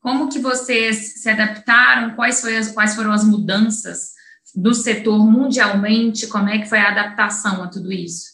como 0.00 0.28
que 0.28 0.38
vocês 0.38 1.22
se 1.22 1.28
adaptaram? 1.28 2.14
Quais, 2.16 2.40
foi 2.40 2.56
as, 2.56 2.72
quais 2.72 2.94
foram 2.94 3.12
as 3.12 3.24
mudanças 3.24 4.12
do 4.54 4.74
setor 4.74 5.18
mundialmente? 5.18 6.26
Como 6.26 6.48
é 6.48 6.58
que 6.58 6.68
foi 6.68 6.78
a 6.78 6.90
adaptação 6.90 7.62
a 7.62 7.68
tudo 7.68 7.92
isso? 7.92 8.32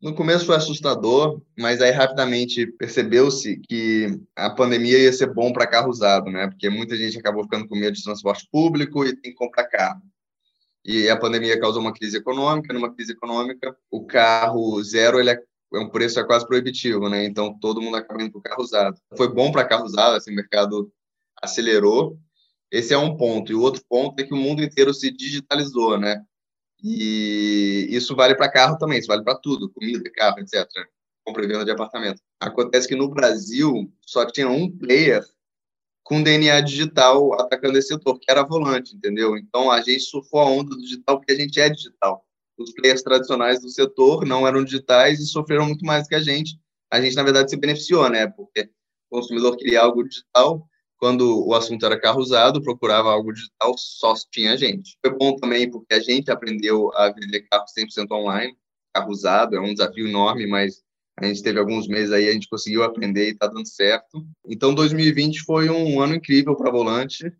No 0.00 0.14
começo 0.14 0.46
foi 0.46 0.56
assustador, 0.56 1.42
mas 1.58 1.82
aí 1.82 1.90
rapidamente 1.90 2.66
percebeu-se 2.66 3.58
que 3.58 4.18
a 4.34 4.48
pandemia 4.48 4.98
ia 4.98 5.12
ser 5.12 5.32
bom 5.32 5.52
para 5.52 5.66
carro 5.66 5.90
usado, 5.90 6.30
né? 6.30 6.46
Porque 6.46 6.70
muita 6.70 6.96
gente 6.96 7.18
acabou 7.18 7.44
ficando 7.44 7.68
com 7.68 7.76
medo 7.76 7.94
de 7.94 8.02
transporte 8.02 8.48
público 8.50 9.04
e 9.04 9.14
tem 9.14 9.30
que 9.30 9.36
comprar 9.36 9.64
carro. 9.64 10.00
E 10.82 11.06
a 11.10 11.18
pandemia 11.18 11.60
causou 11.60 11.82
uma 11.82 11.92
crise 11.92 12.16
econômica. 12.16 12.72
Numa 12.72 12.94
crise 12.94 13.12
econômica, 13.12 13.76
o 13.90 14.06
carro 14.06 14.82
zero 14.82 15.20
ele 15.20 15.30
é, 15.30 15.38
é 15.74 15.78
um 15.78 15.90
preço 15.90 16.18
é 16.18 16.24
quase 16.24 16.46
proibitivo, 16.46 17.10
né? 17.10 17.26
Então 17.26 17.54
todo 17.60 17.82
mundo 17.82 17.98
acaba 17.98 18.22
indo 18.22 18.32
para 18.32 18.38
o 18.38 18.42
carro 18.42 18.62
usado. 18.62 18.98
Foi 19.18 19.32
bom 19.32 19.52
para 19.52 19.66
carro 19.66 19.84
usado, 19.84 20.16
assim, 20.16 20.32
o 20.32 20.36
mercado 20.36 20.90
acelerou. 21.42 22.18
Esse 22.70 22.94
é 22.94 22.98
um 22.98 23.16
ponto. 23.16 23.50
E 23.50 23.54
o 23.54 23.60
outro 23.60 23.82
ponto 23.88 24.20
é 24.20 24.24
que 24.24 24.32
o 24.32 24.36
mundo 24.36 24.62
inteiro 24.62 24.94
se 24.94 25.10
digitalizou, 25.10 25.98
né? 25.98 26.22
E 26.82 27.88
isso 27.90 28.14
vale 28.16 28.34
para 28.34 28.50
carro 28.50 28.78
também, 28.78 28.98
isso 28.98 29.08
vale 29.08 29.22
para 29.22 29.38
tudo, 29.38 29.70
comida, 29.70 30.10
carro, 30.14 30.38
etc. 30.38 30.66
Compra 31.24 31.44
e 31.44 31.48
venda 31.48 31.64
de 31.64 31.70
apartamento. 31.70 32.22
Acontece 32.40 32.88
que 32.88 32.96
no 32.96 33.08
Brasil 33.08 33.92
só 34.00 34.24
tinha 34.24 34.48
um 34.48 34.70
player 34.70 35.22
com 36.02 36.22
DNA 36.22 36.60
digital 36.62 37.34
atacando 37.40 37.78
esse 37.78 37.88
setor, 37.88 38.18
que 38.18 38.30
era 38.30 38.42
Volante, 38.42 38.96
entendeu? 38.96 39.36
Então 39.36 39.70
a 39.70 39.80
gente 39.80 40.00
surfou 40.00 40.40
a 40.40 40.46
onda 40.46 40.70
do 40.70 40.80
digital 40.80 41.18
porque 41.18 41.32
a 41.32 41.36
gente 41.36 41.60
é 41.60 41.68
digital. 41.68 42.24
Os 42.58 42.72
players 42.72 43.02
tradicionais 43.02 43.60
do 43.60 43.68
setor 43.68 44.26
não 44.26 44.46
eram 44.46 44.64
digitais 44.64 45.20
e 45.20 45.26
sofreram 45.26 45.66
muito 45.66 45.84
mais 45.84 46.08
que 46.08 46.14
a 46.14 46.20
gente. 46.20 46.58
A 46.90 47.00
gente, 47.00 47.14
na 47.14 47.22
verdade, 47.22 47.50
se 47.50 47.56
beneficiou, 47.56 48.08
né? 48.08 48.26
Porque 48.26 48.70
o 49.10 49.16
consumidor 49.16 49.56
queria 49.56 49.82
algo 49.82 50.02
digital, 50.02 50.68
quando 51.00 51.46
o 51.48 51.54
assunto 51.54 51.84
era 51.86 51.98
carro 51.98 52.20
usado, 52.20 52.62
procurava 52.62 53.10
algo 53.10 53.32
digital, 53.32 53.74
só 53.78 54.12
tinha 54.30 54.56
gente. 54.56 54.98
Foi 55.00 55.16
bom 55.16 55.34
também 55.34 55.68
porque 55.70 55.94
a 55.94 56.00
gente 56.00 56.30
aprendeu 56.30 56.94
a 56.94 57.10
vender 57.10 57.46
carro 57.50 57.64
100% 57.64 58.10
online, 58.12 58.54
carro 58.92 59.10
usado, 59.10 59.56
é 59.56 59.60
um 59.60 59.72
desafio 59.72 60.06
enorme, 60.06 60.46
mas 60.46 60.82
a 61.18 61.24
gente 61.24 61.42
teve 61.42 61.58
alguns 61.58 61.88
meses 61.88 62.12
aí, 62.12 62.28
a 62.28 62.32
gente 62.32 62.48
conseguiu 62.48 62.82
aprender 62.82 63.28
e 63.28 63.32
está 63.32 63.46
dando 63.46 63.66
certo. 63.66 64.26
Então, 64.46 64.74
2020 64.74 65.40
foi 65.40 65.70
um 65.70 66.00
ano 66.00 66.14
incrível 66.14 66.54
para 66.54 66.70
Volante. 66.70 67.32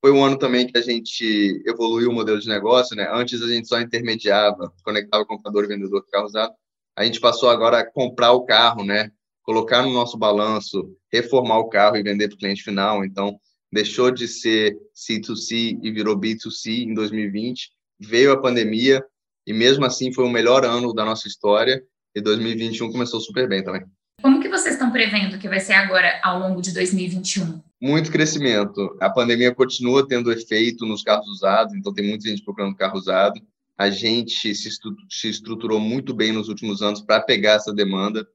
Foi 0.00 0.12
um 0.12 0.22
ano 0.22 0.38
também 0.38 0.66
que 0.66 0.76
a 0.76 0.82
gente 0.82 1.62
evoluiu 1.66 2.10
o 2.10 2.12
modelo 2.12 2.38
de 2.38 2.48
negócio, 2.48 2.94
né? 2.94 3.08
Antes 3.10 3.42
a 3.42 3.48
gente 3.48 3.66
só 3.66 3.80
intermediava, 3.80 4.72
conectava 4.84 5.24
comprador 5.24 5.64
e 5.64 5.68
vendedor 5.68 6.02
de 6.02 6.10
carro 6.10 6.26
usado. 6.26 6.52
A 6.94 7.04
gente 7.04 7.18
passou 7.18 7.48
agora 7.48 7.80
a 7.80 7.90
comprar 7.90 8.32
o 8.32 8.44
carro, 8.44 8.84
né? 8.84 9.10
colocar 9.46 9.82
no 9.82 9.92
nosso 9.92 10.18
balanço, 10.18 10.92
reformar 11.20 11.58
o 11.58 11.68
carro 11.68 11.96
e 11.96 12.02
vender 12.02 12.28
para 12.28 12.36
o 12.36 12.38
cliente 12.38 12.62
final. 12.62 13.04
Então, 13.04 13.38
deixou 13.72 14.10
de 14.10 14.28
ser 14.28 14.76
C2C 14.94 15.78
e 15.82 15.90
virou 15.90 16.18
B2C 16.18 16.84
em 16.84 16.94
2020. 16.94 17.70
Veio 17.98 18.32
a 18.32 18.40
pandemia 18.40 19.04
e 19.46 19.52
mesmo 19.52 19.84
assim 19.84 20.12
foi 20.12 20.24
o 20.24 20.30
melhor 20.30 20.64
ano 20.64 20.92
da 20.92 21.04
nossa 21.04 21.28
história 21.28 21.82
e 22.14 22.20
2021 22.20 22.90
começou 22.90 23.20
super 23.20 23.48
bem 23.48 23.62
também. 23.62 23.82
Como 24.22 24.40
que 24.40 24.48
vocês 24.48 24.74
estão 24.74 24.90
prevendo 24.90 25.38
que 25.38 25.48
vai 25.48 25.60
ser 25.60 25.74
agora 25.74 26.18
ao 26.22 26.38
longo 26.38 26.62
de 26.62 26.72
2021? 26.72 27.60
Muito 27.80 28.10
crescimento. 28.10 28.96
A 29.00 29.10
pandemia 29.10 29.54
continua 29.54 30.08
tendo 30.08 30.32
efeito 30.32 30.86
nos 30.86 31.02
carros 31.02 31.28
usados, 31.28 31.74
então 31.74 31.92
tem 31.92 32.08
muita 32.08 32.28
gente 32.28 32.42
procurando 32.42 32.74
carro 32.74 32.96
usado. 32.96 33.40
A 33.76 33.90
gente 33.90 34.54
se 34.54 35.28
estruturou 35.28 35.78
muito 35.78 36.14
bem 36.14 36.32
nos 36.32 36.48
últimos 36.48 36.80
anos 36.80 37.02
para 37.02 37.20
pegar 37.20 37.54
essa 37.54 37.74
demanda. 37.74 38.26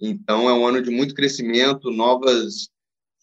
Então, 0.00 0.48
é 0.48 0.52
um 0.52 0.66
ano 0.66 0.82
de 0.82 0.90
muito 0.90 1.14
crescimento, 1.14 1.90
novas 1.90 2.68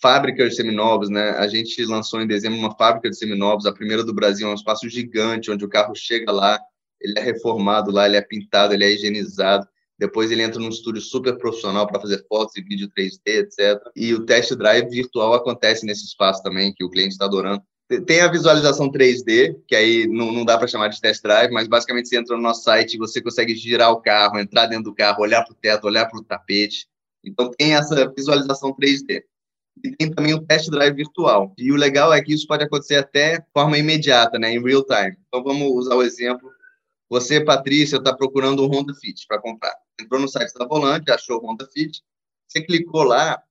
fábricas 0.01 0.49
de 0.49 0.55
seminovos, 0.55 1.09
né? 1.09 1.31
A 1.31 1.47
gente 1.47 1.85
lançou 1.85 2.21
em 2.21 2.27
dezembro 2.27 2.59
uma 2.59 2.75
fábrica 2.75 3.09
de 3.09 3.17
seminovos, 3.17 3.65
a 3.65 3.71
primeira 3.71 4.03
do 4.03 4.13
Brasil, 4.13 4.47
é 4.47 4.51
um 4.51 4.55
espaço 4.55 4.89
gigante, 4.89 5.51
onde 5.51 5.63
o 5.63 5.69
carro 5.69 5.95
chega 5.95 6.31
lá, 6.31 6.59
ele 6.99 7.17
é 7.17 7.21
reformado 7.21 7.91
lá, 7.91 8.05
ele 8.05 8.17
é 8.17 8.21
pintado, 8.21 8.73
ele 8.73 8.83
é 8.83 8.91
higienizado. 8.91 9.67
Depois 9.97 10.31
ele 10.31 10.41
entra 10.41 10.59
num 10.59 10.69
estúdio 10.69 11.01
super 11.01 11.37
profissional 11.37 11.87
para 11.87 12.01
fazer 12.01 12.25
fotos 12.27 12.55
e 12.57 12.61
vídeo 12.61 12.89
3D, 12.97 13.19
etc. 13.25 13.79
E 13.95 14.13
o 14.13 14.25
test 14.25 14.53
drive 14.55 14.89
virtual 14.89 15.33
acontece 15.33 15.85
nesse 15.85 16.05
espaço 16.05 16.41
também, 16.41 16.73
que 16.73 16.83
o 16.83 16.89
cliente 16.89 17.13
está 17.13 17.25
adorando. 17.25 17.63
Tem 18.01 18.21
a 18.21 18.27
visualização 18.27 18.89
3D, 18.91 19.55
que 19.67 19.75
aí 19.75 20.07
não, 20.07 20.31
não 20.31 20.45
dá 20.45 20.57
para 20.57 20.67
chamar 20.67 20.87
de 20.89 21.01
test 21.01 21.21
drive, 21.21 21.51
mas 21.51 21.67
basicamente 21.67 22.07
você 22.09 22.17
entra 22.17 22.35
no 22.35 22.41
nosso 22.41 22.63
site 22.63 22.93
e 22.93 22.97
você 22.97 23.21
consegue 23.21 23.55
girar 23.55 23.91
o 23.91 24.01
carro, 24.01 24.39
entrar 24.39 24.67
dentro 24.67 24.85
do 24.85 24.95
carro, 24.95 25.21
olhar 25.21 25.43
para 25.43 25.53
o 25.53 25.55
teto, 25.55 25.85
olhar 25.85 26.05
para 26.05 26.19
o 26.19 26.23
tapete. 26.23 26.87
Então 27.23 27.51
tem 27.51 27.75
essa 27.75 28.11
visualização 28.13 28.73
3D. 28.73 29.23
E 29.83 29.95
tem 29.95 30.11
também 30.11 30.33
o 30.33 30.45
test 30.45 30.69
drive 30.69 30.95
virtual. 30.95 31.53
E 31.57 31.71
o 31.71 31.75
legal 31.75 32.13
é 32.13 32.21
que 32.21 32.33
isso 32.33 32.45
pode 32.47 32.63
acontecer 32.63 32.95
até 32.95 33.39
de 33.39 33.45
forma 33.53 33.77
imediata, 33.77 34.37
né, 34.37 34.53
em 34.53 34.61
real 34.61 34.83
time. 34.83 35.17
Então 35.27 35.43
vamos 35.43 35.67
usar 35.71 35.95
o 35.95 36.03
exemplo. 36.03 36.49
Você, 37.09 37.43
Patrícia, 37.43 37.97
está 37.97 38.15
procurando 38.15 38.63
um 38.63 38.67
Honda 38.67 38.93
Fit 38.93 39.25
para 39.27 39.41
comprar. 39.41 39.73
Entrou 39.99 40.19
no 40.19 40.27
site 40.27 40.53
da 40.53 40.65
Volante, 40.65 41.11
achou 41.11 41.37
o 41.37 41.45
Honda 41.45 41.67
Fit. 41.71 42.01
Você 42.47 42.61
clicou 42.61 43.03
lá. 43.03 43.41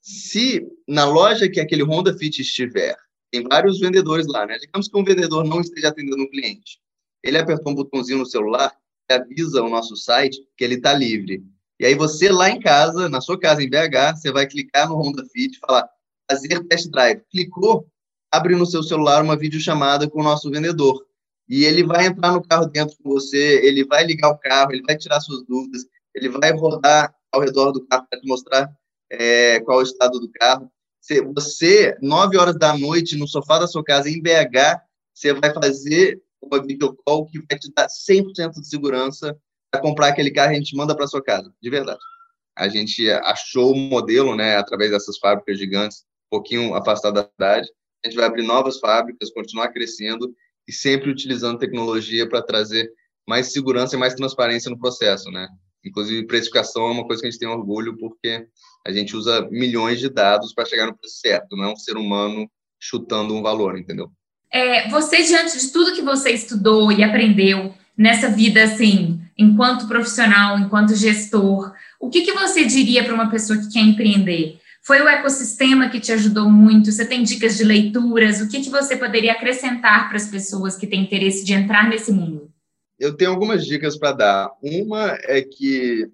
Se 0.00 0.66
na 0.88 1.04
loja 1.04 1.48
que 1.48 1.60
aquele 1.60 1.82
Honda 1.82 2.16
Fit 2.16 2.40
estiver 2.40 2.96
tem 3.30 3.42
vários 3.42 3.78
vendedores 3.80 4.26
lá, 4.26 4.46
né? 4.46 4.58
Digamos 4.58 4.88
que 4.88 4.96
um 4.96 5.04
vendedor 5.04 5.44
não 5.44 5.60
esteja 5.60 5.88
atendendo 5.88 6.22
um 6.22 6.30
cliente. 6.30 6.80
Ele 7.22 7.38
apertou 7.38 7.72
um 7.72 7.74
botãozinho 7.74 8.18
no 8.18 8.26
celular 8.26 8.74
que 9.08 9.14
avisa 9.14 9.62
o 9.62 9.68
nosso 9.68 9.96
site 9.96 10.38
que 10.56 10.64
ele 10.64 10.76
está 10.76 10.92
livre. 10.92 11.44
E 11.78 11.86
aí 11.86 11.94
você 11.94 12.30
lá 12.30 12.50
em 12.50 12.60
casa, 12.60 13.08
na 13.08 13.20
sua 13.20 13.38
casa 13.38 13.62
em 13.62 13.70
BH, 13.70 14.16
você 14.16 14.30
vai 14.32 14.46
clicar 14.46 14.88
no 14.88 14.96
Honda 14.96 15.24
Fit 15.32 15.56
e 15.56 15.58
falar 15.58 15.88
fazer 16.30 16.64
test 16.64 16.90
drive. 16.90 17.22
Clicou, 17.30 17.86
abre 18.30 18.54
no 18.54 18.66
seu 18.66 18.82
celular 18.82 19.22
uma 19.22 19.36
videochamada 19.36 20.08
com 20.08 20.20
o 20.20 20.24
nosso 20.24 20.50
vendedor. 20.50 21.04
E 21.48 21.64
ele 21.64 21.82
vai 21.82 22.06
entrar 22.06 22.32
no 22.32 22.46
carro 22.46 22.66
dentro 22.66 22.96
com 23.02 23.10
você, 23.10 23.60
ele 23.66 23.84
vai 23.84 24.04
ligar 24.04 24.30
o 24.30 24.38
carro, 24.38 24.72
ele 24.72 24.82
vai 24.82 24.96
tirar 24.96 25.20
suas 25.20 25.44
dúvidas, 25.44 25.84
ele 26.14 26.28
vai 26.28 26.52
rodar 26.52 27.12
ao 27.32 27.40
redor 27.40 27.72
do 27.72 27.84
carro 27.86 28.06
para 28.08 28.20
te 28.20 28.26
mostrar 28.28 28.70
é, 29.10 29.58
qual 29.60 29.78
é 29.78 29.82
o 29.82 29.84
estado 29.84 30.20
do 30.20 30.30
carro. 30.30 30.70
Você, 31.34 31.96
nove 32.00 32.36
horas 32.38 32.56
da 32.56 32.76
noite, 32.76 33.16
no 33.16 33.26
sofá 33.26 33.58
da 33.58 33.66
sua 33.66 33.82
casa, 33.82 34.08
em 34.08 34.22
BH, 34.22 34.80
você 35.12 35.32
vai 35.32 35.52
fazer 35.52 36.22
uma 36.40 36.62
videocall 36.62 37.26
que 37.26 37.38
vai 37.38 37.58
te 37.58 37.72
dar 37.74 37.88
100% 37.88 38.60
de 38.60 38.68
segurança 38.68 39.36
para 39.70 39.80
comprar 39.80 40.08
aquele 40.08 40.30
carro 40.30 40.52
e 40.52 40.54
a 40.54 40.58
gente 40.58 40.76
manda 40.76 40.96
para 40.96 41.06
sua 41.06 41.22
casa, 41.22 41.52
de 41.60 41.70
verdade. 41.70 42.00
A 42.56 42.68
gente 42.68 43.10
achou 43.10 43.72
o 43.72 43.76
modelo, 43.76 44.34
né, 44.36 44.56
através 44.56 44.90
dessas 44.90 45.18
fábricas 45.18 45.58
gigantes, 45.58 46.04
um 46.26 46.36
pouquinho 46.36 46.74
afastado 46.74 47.14
da 47.14 47.28
cidade. 47.28 47.68
A 48.04 48.08
gente 48.08 48.16
vai 48.16 48.26
abrir 48.26 48.42
novas 48.42 48.78
fábricas, 48.78 49.30
continuar 49.30 49.68
crescendo 49.68 50.34
e 50.66 50.72
sempre 50.72 51.10
utilizando 51.10 51.58
tecnologia 51.58 52.28
para 52.28 52.42
trazer 52.42 52.90
mais 53.28 53.52
segurança 53.52 53.96
e 53.96 53.98
mais 53.98 54.14
transparência 54.14 54.70
no 54.70 54.78
processo, 54.78 55.30
né? 55.30 55.48
Inclusive, 55.84 56.26
precificação 56.26 56.88
é 56.88 56.90
uma 56.92 57.06
coisa 57.06 57.22
que 57.22 57.28
a 57.28 57.30
gente 57.30 57.40
tem 57.40 57.48
orgulho, 57.48 57.96
porque 57.98 58.46
a 58.86 58.92
gente 58.92 59.16
usa 59.16 59.48
milhões 59.50 59.98
de 59.98 60.08
dados 60.08 60.52
para 60.52 60.66
chegar 60.66 60.86
no 60.86 60.96
preço 60.96 61.16
certo, 61.18 61.56
não 61.56 61.64
é 61.64 61.72
um 61.72 61.76
ser 61.76 61.96
humano 61.96 62.50
chutando 62.78 63.34
um 63.34 63.42
valor, 63.42 63.78
entendeu? 63.78 64.10
É, 64.52 64.88
você, 64.88 65.22
diante 65.22 65.58
de 65.58 65.68
tudo 65.72 65.94
que 65.94 66.02
você 66.02 66.30
estudou 66.30 66.90
e 66.90 67.04
aprendeu 67.04 67.74
nessa 67.96 68.28
vida, 68.28 68.64
assim, 68.64 69.20
enquanto 69.36 69.86
profissional, 69.86 70.58
enquanto 70.58 70.96
gestor, 70.96 71.72
o 72.00 72.08
que, 72.08 72.22
que 72.22 72.32
você 72.32 72.64
diria 72.64 73.04
para 73.04 73.14
uma 73.14 73.30
pessoa 73.30 73.58
que 73.58 73.70
quer 73.70 73.80
empreender? 73.80 74.58
Foi 74.82 75.00
o 75.02 75.08
ecossistema 75.08 75.90
que 75.90 76.00
te 76.00 76.10
ajudou 76.10 76.50
muito? 76.50 76.90
Você 76.90 77.04
tem 77.04 77.22
dicas 77.22 77.58
de 77.58 77.64
leituras? 77.64 78.40
O 78.40 78.48
que, 78.48 78.60
que 78.60 78.70
você 78.70 78.96
poderia 78.96 79.32
acrescentar 79.32 80.08
para 80.08 80.16
as 80.16 80.28
pessoas 80.28 80.76
que 80.76 80.86
têm 80.86 81.02
interesse 81.02 81.44
de 81.44 81.52
entrar 81.52 81.88
nesse 81.88 82.10
mundo? 82.10 82.49
Eu 83.00 83.16
tenho 83.16 83.30
algumas 83.30 83.64
dicas 83.64 83.98
para 83.98 84.12
dar. 84.12 84.50
Uma 84.62 85.18
é 85.22 85.42
que 85.42 86.06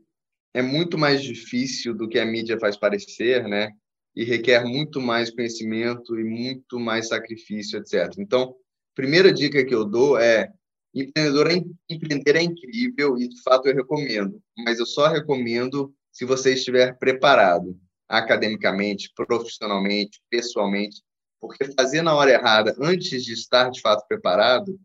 é 0.54 0.62
muito 0.62 0.96
mais 0.96 1.20
difícil 1.20 1.92
do 1.92 2.08
que 2.08 2.18
a 2.18 2.24
mídia 2.24 2.58
faz 2.60 2.76
parecer, 2.76 3.46
né? 3.48 3.72
E 4.14 4.22
requer 4.24 4.64
muito 4.64 5.00
mais 5.00 5.30
conhecimento 5.30 6.18
e 6.18 6.22
muito 6.22 6.78
mais 6.78 7.08
sacrifício, 7.08 7.78
etc. 7.78 8.14
Então, 8.18 8.54
primeira 8.94 9.32
dica 9.32 9.64
que 9.64 9.74
eu 9.74 9.84
dou 9.84 10.16
é 10.16 10.50
empreendedor 10.94 11.50
é, 11.50 11.60
empreender 11.90 12.36
é 12.36 12.42
incrível 12.42 13.18
e 13.18 13.28
de 13.28 13.42
fato 13.42 13.68
eu 13.68 13.74
recomendo, 13.74 14.40
mas 14.56 14.78
eu 14.78 14.86
só 14.86 15.08
recomendo 15.08 15.92
se 16.10 16.24
você 16.24 16.54
estiver 16.54 16.96
preparado. 16.98 17.78
academicamente, 18.08 19.12
profissionalmente, 19.16 20.20
pessoalmente, 20.30 21.02
porque 21.40 21.64
fazer 21.72 22.02
na 22.02 22.14
hora 22.14 22.30
errada, 22.30 22.74
antes 22.80 23.24
de 23.24 23.32
estar 23.32 23.68
de 23.70 23.80
fato 23.80 24.06
preparado, 24.06 24.78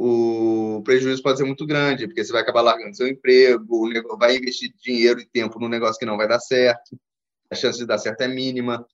o 0.00 0.80
prejuízo 0.84 1.20
pode 1.20 1.38
ser 1.38 1.44
muito 1.44 1.66
grande, 1.66 2.06
porque 2.06 2.22
você 2.22 2.32
vai 2.32 2.42
acabar 2.42 2.62
largando 2.62 2.96
seu 2.96 3.08
emprego, 3.08 3.90
vai 4.16 4.36
investir 4.36 4.72
dinheiro 4.80 5.18
e 5.20 5.26
tempo 5.26 5.58
num 5.58 5.68
negócio 5.68 5.98
que 5.98 6.06
não 6.06 6.16
vai 6.16 6.28
dar 6.28 6.38
certo, 6.38 6.96
a 7.50 7.56
chance 7.56 7.80
de 7.80 7.84
dar 7.84 7.98
certo 7.98 8.20
é 8.20 8.28
mínima. 8.28 8.86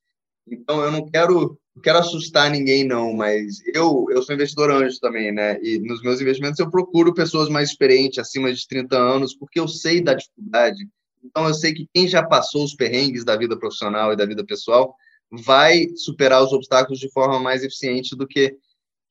Então, 0.49 0.83
eu 0.83 0.91
não 0.91 1.07
quero, 1.07 1.59
não 1.77 1.83
quero 1.83 1.99
assustar 1.99 2.51
ninguém, 2.51 2.85
não, 2.85 3.13
mas 3.13 3.61
eu, 3.75 4.07
eu 4.09 4.23
sou 4.23 4.35
investidor 4.35 4.71
anjo 4.71 4.99
também, 4.99 5.31
né? 5.31 5.61
E 5.63 5.79
nos 5.79 6.01
meus 6.03 6.23
investimentos 6.23 6.59
eu 6.59 6.71
procuro 6.71 7.13
pessoas 7.13 7.51
mais 7.51 7.69
experientes, 7.69 8.19
acima 8.19 8.51
de 8.51 8.67
30 8.67 8.97
anos, 8.97 9.37
porque 9.37 9.61
eu 9.61 9.69
sei 9.69 10.01
da 10.01 10.15
dificuldade. 10.15 10.89
Então, 11.23 11.47
eu 11.47 11.53
sei 11.53 11.75
que 11.75 11.87
quem 11.93 12.09
já 12.09 12.23
passou 12.23 12.65
os 12.65 12.75
perrengues 12.75 13.27
da 13.27 13.37
vida 13.37 13.59
profissional 13.59 14.11
e 14.11 14.17
da 14.17 14.25
vida 14.25 14.43
pessoal 14.43 14.97
vai 15.31 15.87
superar 15.97 16.43
os 16.43 16.53
obstáculos 16.53 16.99
de 16.99 17.13
forma 17.13 17.39
mais 17.39 17.63
eficiente 17.63 18.17
do 18.17 18.27
que 18.27 18.57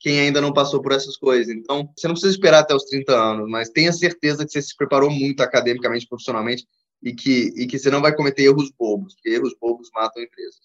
quem 0.03 0.19
ainda 0.19 0.41
não 0.41 0.51
passou 0.51 0.81
por 0.81 0.91
essas 0.91 1.15
coisas. 1.15 1.47
Então, 1.47 1.89
você 1.95 2.07
não 2.07 2.13
precisa 2.13 2.33
esperar 2.33 2.59
até 2.59 2.75
os 2.75 2.83
30 2.83 3.15
anos, 3.15 3.49
mas 3.49 3.69
tenha 3.69 3.93
certeza 3.93 4.45
que 4.45 4.51
você 4.51 4.61
se 4.61 4.75
preparou 4.75 5.09
muito 5.09 5.41
academicamente, 5.41 6.05
profissionalmente 6.05 6.67
e 7.01 7.15
que, 7.15 7.53
e 7.55 7.65
que 7.65 7.79
você 7.79 7.89
não 7.89 8.01
vai 8.01 8.13
cometer 8.13 8.43
erros 8.43 8.69
bobos, 8.77 9.15
porque 9.15 9.29
erros 9.29 9.55
bobos 9.59 9.89
matam 9.95 10.21
empresas. 10.21 10.59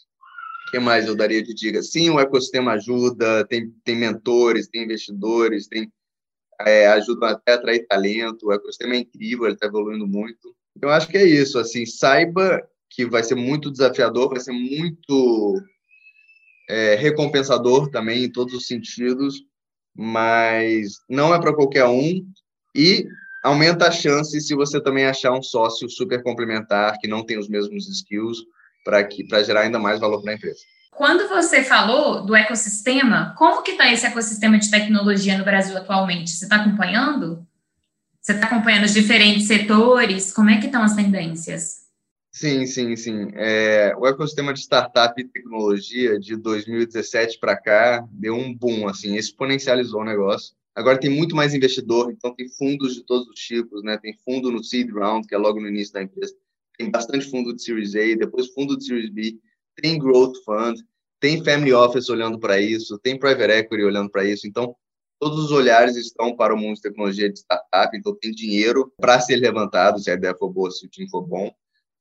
O 0.66 0.71
que 0.73 0.80
mais 0.80 1.07
eu 1.07 1.14
daria 1.14 1.40
de 1.40 1.54
dica? 1.54 1.80
Sim, 1.83 2.11
o 2.11 2.18
ecossistema 2.18 2.73
ajuda, 2.73 3.47
tem, 3.47 3.71
tem 3.85 3.95
mentores, 3.95 4.66
tem 4.66 4.83
investidores, 4.83 5.68
tem 5.68 5.88
é, 6.62 6.88
ajuda 6.88 7.28
até 7.28 7.52
a 7.52 7.54
atrair 7.54 7.87
talento, 7.87 8.47
o 8.47 8.52
ecossistema 8.52 8.95
é 8.95 8.99
incrível, 8.99 9.47
ele 9.47 9.54
está 9.54 9.68
evoluindo 9.68 10.04
muito. 10.04 10.52
Então, 10.76 10.90
acho 10.90 11.07
que 11.07 11.16
é 11.16 11.25
isso, 11.25 11.61
assim, 11.61 11.87
saiba 11.87 12.61
que 12.90 13.07
vai 13.07 13.23
ser 13.23 13.37
muito 13.37 13.71
desafiador, 13.71 14.30
vai 14.30 14.40
ser 14.40 14.50
muito 14.50 15.62
é, 16.69 16.95
recompensador 16.95 17.91
também 17.91 18.25
em 18.25 18.31
todos 18.31 18.55
os 18.55 18.67
sentidos, 18.67 19.43
mas 19.97 20.99
não 21.09 21.35
é 21.35 21.41
para 21.41 21.55
qualquer 21.55 21.87
um 21.87 22.23
e 22.77 23.07
aumenta 23.43 23.89
a 23.89 23.91
chance 23.91 24.41
se 24.41 24.55
você 24.55 24.81
também 24.81 25.07
achar 25.07 25.33
um 25.33 25.43
sócio 25.43 25.89
super 25.89 26.23
complementar 26.23 26.99
que 26.99 27.09
não 27.09 27.25
tem 27.25 27.39
os 27.39 27.49
mesmos 27.49 27.89
skills 27.89 28.39
para 28.85 29.03
que 29.05 29.27
para 29.27 29.43
gerar 29.43 29.63
ainda 29.63 29.79
mais 29.79 29.99
valor 29.99 30.23
para 30.23 30.33
a 30.33 30.35
empresa. 30.35 30.61
Quando 30.93 31.29
você 31.29 31.63
falou 31.63 32.25
do 32.25 32.35
ecossistema, 32.35 33.35
como 33.39 33.63
que 33.63 33.73
está 33.73 33.93
esse 33.93 34.05
ecossistema 34.05 34.59
de 34.59 34.71
tecnologia 34.71 35.39
no 35.39 35.45
Brasil 35.45 35.77
atualmente? 35.77 36.31
Você 36.31 36.45
está 36.45 36.57
acompanhando? 36.57 37.47
Você 38.21 38.33
está 38.33 38.47
acompanhando 38.47 38.85
os 38.85 38.95
diferentes 38.95 39.47
setores? 39.47 40.33
Como 40.33 40.51
é 40.51 40.59
que 40.59 40.67
estão 40.67 40.83
as 40.83 40.95
tendências? 40.95 41.88
Sim, 42.38 42.66
sim, 42.66 42.95
sim. 42.95 43.30
É, 43.35 43.92
o 43.99 44.07
ecossistema 44.07 44.54
de 44.54 44.61
startup 44.61 45.21
e 45.21 45.26
tecnologia 45.26 46.21
de 46.21 46.37
2017 46.37 47.37
para 47.40 47.57
cá 47.61 48.07
deu 48.12 48.37
um 48.37 48.54
boom, 48.54 48.87
assim, 48.87 49.16
exponencializou 49.16 50.02
o 50.02 50.04
negócio. 50.04 50.54
Agora 50.73 51.00
tem 51.00 51.11
muito 51.11 51.35
mais 51.35 51.52
investidor, 51.52 52.12
então 52.12 52.33
tem 52.33 52.49
fundos 52.50 52.95
de 52.95 53.02
todos 53.04 53.26
os 53.26 53.40
tipos, 53.40 53.83
né? 53.83 53.99
Tem 53.99 54.16
fundo 54.25 54.52
no 54.52 54.62
seed 54.62 54.88
round, 54.92 55.26
que 55.26 55.35
é 55.35 55.38
logo 55.38 55.61
no 55.61 55.66
início 55.66 55.92
da 55.95 56.00
empresa. 56.00 56.33
Tem 56.78 56.88
bastante 56.88 57.28
fundo 57.28 57.52
de 57.52 57.61
Series 57.61 57.97
A, 57.97 58.16
depois 58.16 58.47
fundo 58.54 58.78
de 58.78 58.85
Series 58.85 59.11
B, 59.11 59.37
tem 59.75 59.99
growth 59.99 60.37
fund, 60.45 60.78
tem 61.18 61.42
family 61.42 61.73
office 61.73 62.09
olhando 62.09 62.38
para 62.38 62.61
isso, 62.61 63.00
tem 63.00 63.18
private 63.18 63.50
equity 63.52 63.83
olhando 63.83 64.11
para 64.12 64.25
isso. 64.25 64.47
Então, 64.47 64.76
todos 65.18 65.47
os 65.47 65.50
olhares 65.50 65.97
estão 65.97 66.37
para 66.37 66.54
o 66.54 66.57
mundo 66.57 66.76
de 66.76 66.83
tecnologia 66.83 67.28
de 67.28 67.40
startup, 67.40 67.97
então 67.97 68.14
tem 68.14 68.30
dinheiro 68.30 68.92
para 68.97 69.18
ser 69.18 69.35
levantado, 69.35 69.99
se 69.99 70.09
a 70.09 70.14
ideia 70.14 70.37
for 70.38 70.49
boa, 70.52 70.71
se 70.71 70.87
o 70.87 70.88
time 70.88 71.11
for 71.11 71.26
bom. 71.26 71.52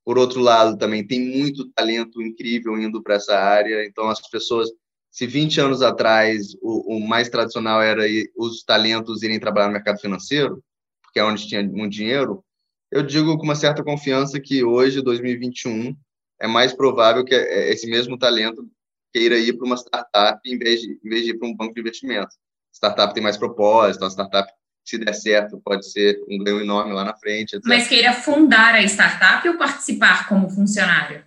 Por 0.08 0.16
outro 0.16 0.40
lado, 0.40 0.78
também 0.78 1.06
tem 1.06 1.20
muito 1.20 1.68
talento 1.72 2.22
incrível 2.22 2.78
indo 2.78 3.02
para 3.02 3.16
essa 3.16 3.38
área. 3.38 3.84
Então, 3.84 4.08
as 4.08 4.18
pessoas, 4.30 4.70
se 5.10 5.26
20 5.26 5.60
anos 5.60 5.82
atrás 5.82 6.54
o, 6.62 6.96
o 6.96 7.06
mais 7.06 7.28
tradicional 7.28 7.82
era 7.82 8.04
os 8.34 8.64
talentos 8.64 9.22
irem 9.22 9.38
trabalhar 9.38 9.66
no 9.66 9.74
mercado 9.74 10.00
financeiro, 10.00 10.64
porque 11.02 11.20
é 11.20 11.24
onde 11.24 11.46
tinha 11.46 11.62
muito 11.62 11.92
dinheiro, 11.92 12.42
eu 12.90 13.02
digo 13.02 13.36
com 13.36 13.44
uma 13.44 13.54
certa 13.54 13.84
confiança 13.84 14.40
que 14.40 14.64
hoje, 14.64 15.02
2021, 15.02 15.94
é 16.40 16.46
mais 16.46 16.72
provável 16.72 17.22
que 17.22 17.34
é, 17.34 17.70
esse 17.70 17.86
mesmo 17.86 18.16
talento 18.16 18.66
queira 19.12 19.36
ir 19.36 19.58
para 19.58 19.66
uma 19.66 19.76
startup 19.76 20.40
em 20.46 20.56
vez 20.56 20.80
de, 20.80 20.98
em 21.04 21.08
vez 21.10 21.24
de 21.26 21.32
ir 21.32 21.38
para 21.38 21.48
um 21.48 21.54
banco 21.54 21.74
de 21.74 21.80
investimento. 21.80 22.34
Startup 22.72 23.12
tem 23.12 23.22
mais 23.22 23.36
propósito, 23.36 24.06
a 24.06 24.08
startup 24.08 24.50
se 24.88 24.96
der 24.96 25.12
certo, 25.12 25.60
pode 25.62 25.90
ser 25.90 26.18
um 26.30 26.42
ganho 26.42 26.62
enorme 26.62 26.94
lá 26.94 27.04
na 27.04 27.14
frente. 27.14 27.56
Etc. 27.56 27.66
Mas 27.66 27.88
queira 27.88 28.14
fundar 28.14 28.74
a 28.74 28.82
startup 28.84 29.46
ou 29.46 29.58
participar 29.58 30.26
como 30.28 30.48
funcionário? 30.48 31.22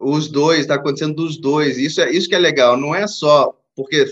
Os 0.00 0.28
dois, 0.28 0.60
está 0.60 0.74
acontecendo 0.74 1.14
dos 1.14 1.40
dois. 1.40 1.78
Isso 1.78 2.00
é 2.00 2.10
isso 2.10 2.28
que 2.28 2.34
é 2.34 2.38
legal. 2.38 2.76
Não 2.76 2.94
é 2.94 3.06
só 3.06 3.56
porque 3.76 4.04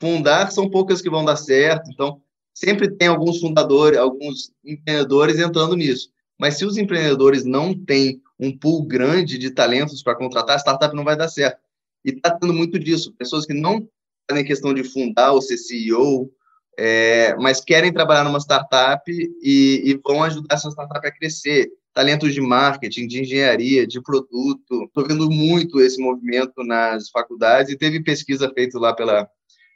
fundar 0.00 0.52
são 0.52 0.70
poucas 0.70 1.02
que 1.02 1.10
vão 1.10 1.24
dar 1.24 1.36
certo. 1.36 1.90
Então 1.90 2.20
sempre 2.54 2.88
tem 2.88 3.08
alguns 3.08 3.40
fundadores, 3.40 3.98
alguns 3.98 4.52
empreendedores 4.64 5.40
entrando 5.40 5.74
nisso. 5.74 6.08
Mas 6.38 6.56
se 6.56 6.64
os 6.64 6.76
empreendedores 6.76 7.44
não 7.44 7.74
têm 7.74 8.20
um 8.38 8.56
pool 8.56 8.84
grande 8.86 9.38
de 9.38 9.50
talentos 9.50 10.02
para 10.02 10.16
contratar, 10.16 10.56
a 10.56 10.60
startup 10.60 10.94
não 10.94 11.04
vai 11.04 11.16
dar 11.16 11.28
certo. 11.28 11.58
E 12.04 12.10
está 12.10 12.30
tendo 12.30 12.52
muito 12.52 12.78
disso. 12.78 13.12
Pessoas 13.14 13.44
que 13.44 13.54
não 13.54 13.88
fazem 14.30 14.44
questão 14.44 14.72
de 14.72 14.84
fundar 14.84 15.32
ou 15.32 15.42
ser 15.42 15.56
CEO 15.56 16.30
é, 16.78 17.34
mas 17.36 17.60
querem 17.60 17.92
trabalhar 17.92 18.24
numa 18.24 18.38
startup 18.38 19.02
e, 19.08 19.82
e, 19.84 20.00
vão 20.04 20.22
ajudar 20.22 20.54
essa 20.54 20.70
startup 20.70 21.06
a 21.06 21.12
crescer. 21.12 21.68
Talentos 21.92 22.34
de 22.34 22.40
marketing, 22.40 23.06
de 23.06 23.20
engenharia, 23.20 23.86
de 23.86 24.02
produto. 24.02 24.84
Estou 24.84 25.06
vendo 25.06 25.30
muito 25.30 25.80
esse 25.80 26.00
movimento 26.00 26.64
nas 26.64 27.08
faculdades 27.08 27.72
e 27.72 27.78
teve 27.78 28.02
pesquisa 28.02 28.50
feita 28.52 28.78
lá 28.78 28.92
pela, 28.92 29.28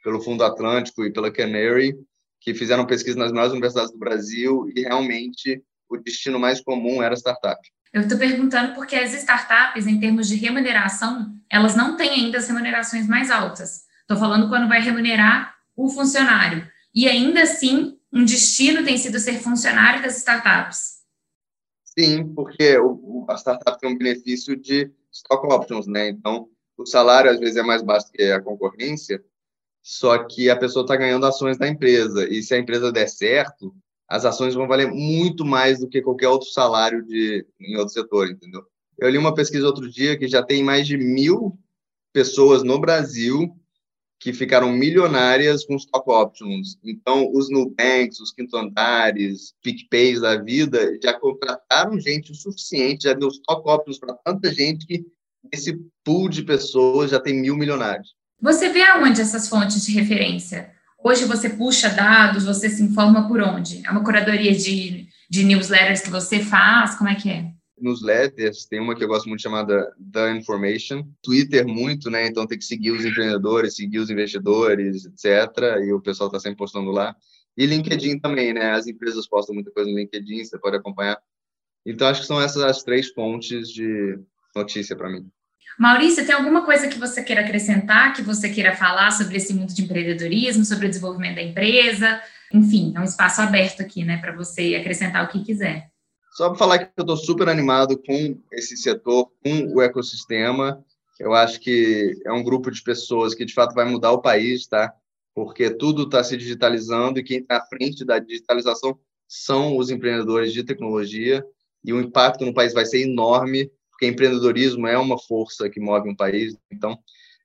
pelo 0.02 0.20
Fundo 0.20 0.42
Atlântico 0.42 1.04
e 1.04 1.12
pela 1.12 1.30
Canary, 1.30 1.94
que 2.40 2.54
fizeram 2.54 2.86
pesquisa 2.86 3.18
nas 3.18 3.30
maiores 3.30 3.52
universidades 3.52 3.92
do 3.92 3.98
Brasil 3.98 4.68
e 4.74 4.82
realmente 4.82 5.62
o 5.88 5.96
destino 5.96 6.38
mais 6.38 6.60
comum 6.60 7.02
era 7.02 7.14
startup. 7.14 7.60
Eu 7.92 8.02
estou 8.02 8.18
perguntando 8.18 8.74
porque 8.74 8.96
as 8.96 9.14
startups, 9.14 9.86
em 9.86 9.98
termos 9.98 10.28
de 10.28 10.34
remuneração, 10.34 11.34
elas 11.50 11.74
não 11.74 11.96
têm 11.96 12.10
ainda 12.10 12.38
as 12.38 12.48
remunerações 12.48 13.06
mais 13.06 13.30
altas. 13.30 13.86
Estou 14.00 14.16
falando 14.16 14.48
quando 14.48 14.68
vai 14.68 14.80
remunerar 14.80 15.54
o 15.76 15.88
funcionário 15.88 16.66
e 16.98 17.08
ainda 17.08 17.42
assim 17.42 17.96
um 18.12 18.24
destino 18.24 18.84
tem 18.84 18.98
sido 18.98 19.20
ser 19.20 19.38
funcionário 19.38 20.02
das 20.02 20.16
startups. 20.16 20.98
Sim, 21.84 22.34
porque 22.34 22.76
o, 22.76 23.24
a 23.28 23.36
startup 23.36 23.78
tem 23.78 23.94
um 23.94 23.96
benefício 23.96 24.56
de 24.56 24.90
stock 25.12 25.46
options, 25.46 25.86
né? 25.86 26.08
Então, 26.08 26.48
o 26.76 26.84
salário 26.84 27.30
às 27.30 27.38
vezes 27.38 27.56
é 27.56 27.62
mais 27.62 27.82
baixo 27.82 28.10
que 28.12 28.24
a 28.24 28.40
concorrência, 28.40 29.24
só 29.80 30.24
que 30.24 30.50
a 30.50 30.56
pessoa 30.56 30.82
está 30.82 30.96
ganhando 30.96 31.24
ações 31.24 31.56
da 31.56 31.68
empresa. 31.68 32.28
E 32.28 32.42
se 32.42 32.52
a 32.52 32.58
empresa 32.58 32.90
der 32.90 33.08
certo, 33.08 33.72
as 34.08 34.24
ações 34.24 34.54
vão 34.54 34.66
valer 34.66 34.90
muito 34.90 35.44
mais 35.44 35.78
do 35.78 35.88
que 35.88 36.02
qualquer 36.02 36.28
outro 36.28 36.48
salário 36.48 37.06
de, 37.06 37.46
em 37.60 37.76
outro 37.76 37.94
setor, 37.94 38.28
entendeu? 38.28 38.64
Eu 38.98 39.08
li 39.08 39.18
uma 39.18 39.34
pesquisa 39.34 39.66
outro 39.66 39.88
dia 39.88 40.18
que 40.18 40.26
já 40.26 40.42
tem 40.42 40.64
mais 40.64 40.84
de 40.84 40.96
mil 40.96 41.56
pessoas 42.12 42.64
no 42.64 42.80
Brasil 42.80 43.54
que 44.20 44.32
ficaram 44.32 44.72
milionárias 44.72 45.64
com 45.64 45.76
stock 45.76 46.10
options. 46.10 46.76
Então, 46.84 47.30
os 47.32 47.48
Nubanks, 47.50 48.18
os 48.20 48.32
Quinto 48.32 48.56
Andares, 48.56 49.54
PicPays 49.62 50.20
da 50.20 50.36
vida, 50.36 50.98
já 51.02 51.14
contrataram 51.14 52.00
gente 52.00 52.32
o 52.32 52.34
suficiente, 52.34 53.04
já 53.04 53.14
deu 53.14 53.28
stock 53.28 53.62
options 53.68 53.98
para 53.98 54.14
tanta 54.24 54.52
gente 54.52 54.86
que 54.86 55.04
esse 55.52 55.78
pool 56.04 56.28
de 56.28 56.42
pessoas 56.42 57.10
já 57.10 57.20
tem 57.20 57.40
mil 57.40 57.56
milionários. 57.56 58.14
Você 58.40 58.68
vê 58.68 58.82
aonde 58.82 59.20
essas 59.20 59.48
fontes 59.48 59.84
de 59.84 59.92
referência? 59.92 60.70
Hoje 61.02 61.24
você 61.24 61.50
puxa 61.50 61.88
dados, 61.88 62.44
você 62.44 62.68
se 62.68 62.82
informa 62.82 63.28
por 63.28 63.40
onde? 63.40 63.86
É 63.86 63.90
uma 63.90 64.02
curadoria 64.02 64.52
de, 64.52 65.06
de 65.30 65.44
newsletters 65.44 66.00
que 66.00 66.10
você 66.10 66.40
faz? 66.40 66.96
Como 66.96 67.08
é 67.08 67.14
que 67.14 67.30
é? 67.30 67.52
Newsletters, 67.80 68.66
tem 68.66 68.80
uma 68.80 68.94
que 68.94 69.02
eu 69.02 69.08
gosto 69.08 69.28
muito 69.28 69.42
chamada 69.42 69.90
The 70.12 70.32
Information, 70.36 71.06
Twitter 71.22 71.66
muito, 71.66 72.10
né? 72.10 72.26
Então 72.26 72.46
tem 72.46 72.58
que 72.58 72.64
seguir 72.64 72.90
os 72.90 73.04
empreendedores, 73.04 73.76
seguir 73.76 73.98
os 73.98 74.10
investidores, 74.10 75.04
etc. 75.04 75.84
E 75.84 75.92
o 75.92 76.00
pessoal 76.00 76.28
está 76.28 76.40
sempre 76.40 76.58
postando 76.58 76.90
lá. 76.90 77.14
E 77.56 77.66
LinkedIn 77.66 78.20
também, 78.20 78.52
né? 78.52 78.72
As 78.72 78.86
empresas 78.86 79.28
postam 79.28 79.54
muita 79.54 79.70
coisa 79.70 79.90
no 79.90 79.96
LinkedIn, 79.96 80.44
você 80.44 80.58
pode 80.58 80.76
acompanhar. 80.76 81.18
Então 81.84 82.06
acho 82.06 82.20
que 82.20 82.26
são 82.26 82.40
essas 82.40 82.62
as 82.62 82.82
três 82.82 83.08
fontes 83.08 83.68
de 83.68 84.18
notícia 84.54 84.94
para 84.94 85.10
mim. 85.10 85.28
Maurício, 85.78 86.26
tem 86.26 86.34
alguma 86.34 86.64
coisa 86.64 86.88
que 86.88 86.98
você 86.98 87.22
queira 87.22 87.42
acrescentar, 87.42 88.12
que 88.12 88.22
você 88.22 88.48
queira 88.48 88.74
falar 88.74 89.12
sobre 89.12 89.36
esse 89.36 89.54
mundo 89.54 89.72
de 89.72 89.82
empreendedorismo, 89.82 90.64
sobre 90.64 90.86
o 90.86 90.88
desenvolvimento 90.88 91.36
da 91.36 91.42
empresa? 91.42 92.20
Enfim, 92.52 92.92
é 92.96 93.00
um 93.00 93.04
espaço 93.04 93.40
aberto 93.40 93.80
aqui, 93.80 94.04
né, 94.04 94.16
para 94.16 94.34
você 94.34 94.74
acrescentar 94.74 95.24
o 95.24 95.28
que 95.28 95.44
quiser. 95.44 95.88
Só 96.38 96.50
para 96.50 96.56
falar 96.56 96.78
que 96.78 96.92
eu 96.96 97.02
estou 97.02 97.16
super 97.16 97.48
animado 97.48 97.98
com 97.98 98.38
esse 98.52 98.76
setor, 98.76 99.28
com 99.42 99.74
o 99.74 99.82
ecossistema. 99.82 100.80
Eu 101.18 101.34
acho 101.34 101.58
que 101.58 102.12
é 102.24 102.32
um 102.32 102.44
grupo 102.44 102.70
de 102.70 102.80
pessoas 102.80 103.34
que, 103.34 103.44
de 103.44 103.52
fato, 103.52 103.74
vai 103.74 103.84
mudar 103.84 104.12
o 104.12 104.22
país, 104.22 104.64
tá? 104.68 104.94
Porque 105.34 105.68
tudo 105.68 106.04
está 106.04 106.22
se 106.22 106.36
digitalizando 106.36 107.18
e 107.18 107.24
quem 107.24 107.38
está 107.38 107.56
à 107.56 107.66
frente 107.66 108.04
da 108.04 108.20
digitalização 108.20 108.96
são 109.26 109.76
os 109.76 109.90
empreendedores 109.90 110.52
de 110.52 110.62
tecnologia 110.62 111.44
e 111.84 111.92
o 111.92 112.00
impacto 112.00 112.46
no 112.46 112.54
país 112.54 112.72
vai 112.72 112.86
ser 112.86 113.00
enorme, 113.00 113.68
porque 113.90 114.06
empreendedorismo 114.06 114.86
é 114.86 114.96
uma 114.96 115.18
força 115.18 115.68
que 115.68 115.80
move 115.80 116.08
um 116.08 116.14
país. 116.14 116.56
Então, 116.70 116.96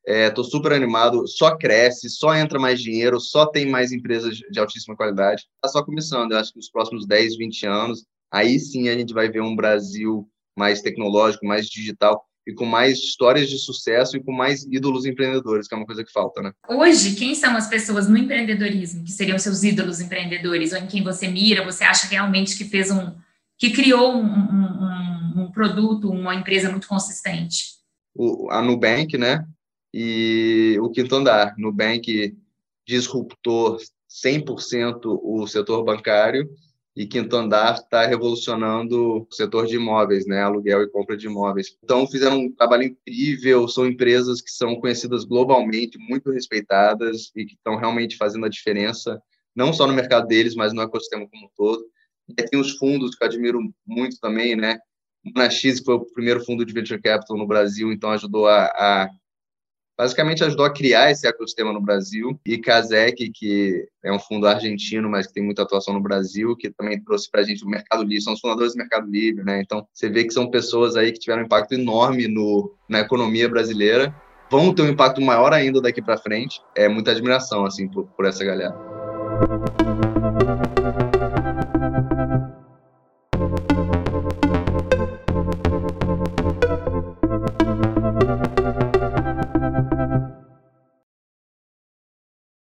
estou 0.05 0.45
é, 0.45 0.47
super 0.47 0.71
animado, 0.71 1.27
só 1.27 1.57
cresce, 1.57 2.11
só 2.11 2.35
entra 2.35 2.59
mais 2.59 2.79
dinheiro, 2.79 3.19
só 3.19 3.47
tem 3.47 3.67
mais 3.67 3.91
empresas 3.91 4.37
de 4.37 4.59
altíssima 4.59 4.95
qualidade. 4.95 5.47
Está 5.55 5.79
só 5.79 5.83
começando, 5.83 6.33
eu 6.33 6.37
acho 6.37 6.51
que 6.51 6.59
nos 6.59 6.69
próximos 6.69 7.07
10, 7.07 7.37
20 7.37 7.65
anos, 7.65 8.05
aí 8.33 8.59
sim 8.59 8.89
a 8.89 8.97
gente 8.97 9.13
vai 9.13 9.29
ver 9.29 9.41
um 9.41 9.55
Brasil 9.55 10.27
mais 10.57 10.81
tecnológico, 10.81 11.45
mais 11.45 11.67
digital 11.67 12.25
e 12.45 12.53
com 12.53 12.65
mais 12.65 12.97
histórias 12.97 13.49
de 13.49 13.57
sucesso 13.57 14.17
e 14.17 14.23
com 14.23 14.33
mais 14.33 14.65
ídolos 14.65 15.05
empreendedores, 15.05 15.67
que 15.67 15.73
é 15.73 15.77
uma 15.77 15.85
coisa 15.85 16.03
que 16.03 16.11
falta, 16.11 16.41
né? 16.41 16.51
Hoje, 16.67 17.15
quem 17.15 17.33
são 17.35 17.55
as 17.55 17.67
pessoas 17.67 18.09
no 18.09 18.17
empreendedorismo 18.17 19.03
que 19.03 19.11
seriam 19.11 19.39
seus 19.39 19.63
ídolos 19.63 20.01
empreendedores 20.01 20.73
ou 20.73 20.79
em 20.79 20.87
quem 20.87 21.03
você 21.03 21.27
mira, 21.27 21.63
você 21.63 21.83
acha 21.83 22.07
realmente 22.07 22.57
que 22.57 22.65
fez 22.65 22.91
um, 22.91 23.13
que 23.57 23.71
criou 23.71 24.15
um, 24.15 24.25
um, 24.25 25.43
um 25.43 25.51
produto, 25.51 26.09
uma 26.09 26.35
empresa 26.35 26.69
muito 26.69 26.87
consistente? 26.87 27.75
O, 28.13 28.51
a 28.51 28.61
Nubank, 28.61 29.17
né? 29.17 29.45
E 29.93 30.77
o 30.81 30.89
Quinto 30.89 31.15
Andar. 31.15 31.55
Nubank 31.57 32.35
disruptou 32.85 33.77
100% 34.09 34.99
o 35.05 35.47
setor 35.47 35.83
bancário 35.83 36.49
e 36.95 37.07
Quinto 37.07 37.35
Andar 37.35 37.73
está 37.75 38.05
revolucionando 38.05 39.21
o 39.21 39.27
setor 39.31 39.65
de 39.65 39.75
imóveis, 39.75 40.27
né, 40.27 40.43
aluguel 40.43 40.83
e 40.83 40.89
compra 40.89 41.17
de 41.17 41.25
imóveis. 41.25 41.75
Então 41.83 42.07
fizeram 42.07 42.39
um 42.39 42.51
trabalho 42.51 42.83
incrível, 42.83 43.67
são 43.67 43.87
empresas 43.87 44.41
que 44.41 44.51
são 44.51 44.75
conhecidas 44.75 45.23
globalmente, 45.23 45.97
muito 45.97 46.31
respeitadas 46.31 47.31
e 47.35 47.45
que 47.45 47.55
estão 47.55 47.75
realmente 47.75 48.15
fazendo 48.15 48.45
a 48.45 48.49
diferença, 48.49 49.19
não 49.55 49.73
só 49.73 49.87
no 49.87 49.93
mercado 49.93 50.27
deles, 50.27 50.55
mas 50.55 50.71
no 50.71 50.81
ecossistema 50.81 51.27
como 51.27 51.47
um 51.47 51.49
todo. 51.57 51.83
E 52.29 52.33
tem 52.33 52.59
os 52.59 52.77
fundos 52.77 53.15
que 53.15 53.23
eu 53.23 53.27
admiro 53.27 53.59
muito 53.85 54.19
também, 54.19 54.55
né? 54.55 54.77
O 55.25 55.41
X 55.49 55.79
foi 55.79 55.95
o 55.95 56.05
primeiro 56.13 56.43
fundo 56.43 56.65
de 56.65 56.73
venture 56.73 57.01
capital 57.01 57.37
no 57.37 57.47
Brasil, 57.47 57.91
então 57.91 58.11
ajudou 58.11 58.47
a, 58.47 58.65
a 58.65 59.09
basicamente 59.97 60.43
ajudou 60.43 60.65
a 60.65 60.73
criar 60.73 61.11
esse 61.11 61.27
ecossistema 61.27 61.71
no 61.71 61.81
Brasil, 61.81 62.39
e 62.45 62.57
Kazek, 62.57 63.31
que 63.31 63.87
é 64.03 64.11
um 64.11 64.19
fundo 64.19 64.47
argentino, 64.47 65.09
mas 65.09 65.27
que 65.27 65.33
tem 65.33 65.43
muita 65.43 65.63
atuação 65.63 65.93
no 65.93 66.01
Brasil, 66.01 66.55
que 66.55 66.69
também 66.69 67.01
trouxe 67.03 67.29
para 67.29 67.41
a 67.41 67.43
gente 67.43 67.63
o 67.63 67.69
Mercado 67.69 68.03
Livre, 68.03 68.23
são 68.23 68.33
os 68.33 68.39
fundadores 68.39 68.73
do 68.73 68.77
Mercado 68.77 69.09
Livre, 69.09 69.43
né? 69.43 69.61
Então, 69.61 69.87
você 69.93 70.09
vê 70.09 70.23
que 70.23 70.33
são 70.33 70.49
pessoas 70.49 70.95
aí 70.95 71.11
que 71.11 71.19
tiveram 71.19 71.43
um 71.43 71.45
impacto 71.45 71.73
enorme 71.73 72.27
no, 72.27 72.73
na 72.89 72.99
economia 72.99 73.47
brasileira, 73.47 74.13
vão 74.49 74.73
ter 74.73 74.83
um 74.83 74.89
impacto 74.89 75.21
maior 75.21 75.53
ainda 75.53 75.81
daqui 75.81 76.01
para 76.01 76.17
frente. 76.17 76.61
É 76.75 76.87
muita 76.87 77.11
admiração, 77.11 77.65
assim, 77.65 77.87
por, 77.87 78.05
por 78.07 78.25
essa 78.25 78.43
galera. 78.43 78.75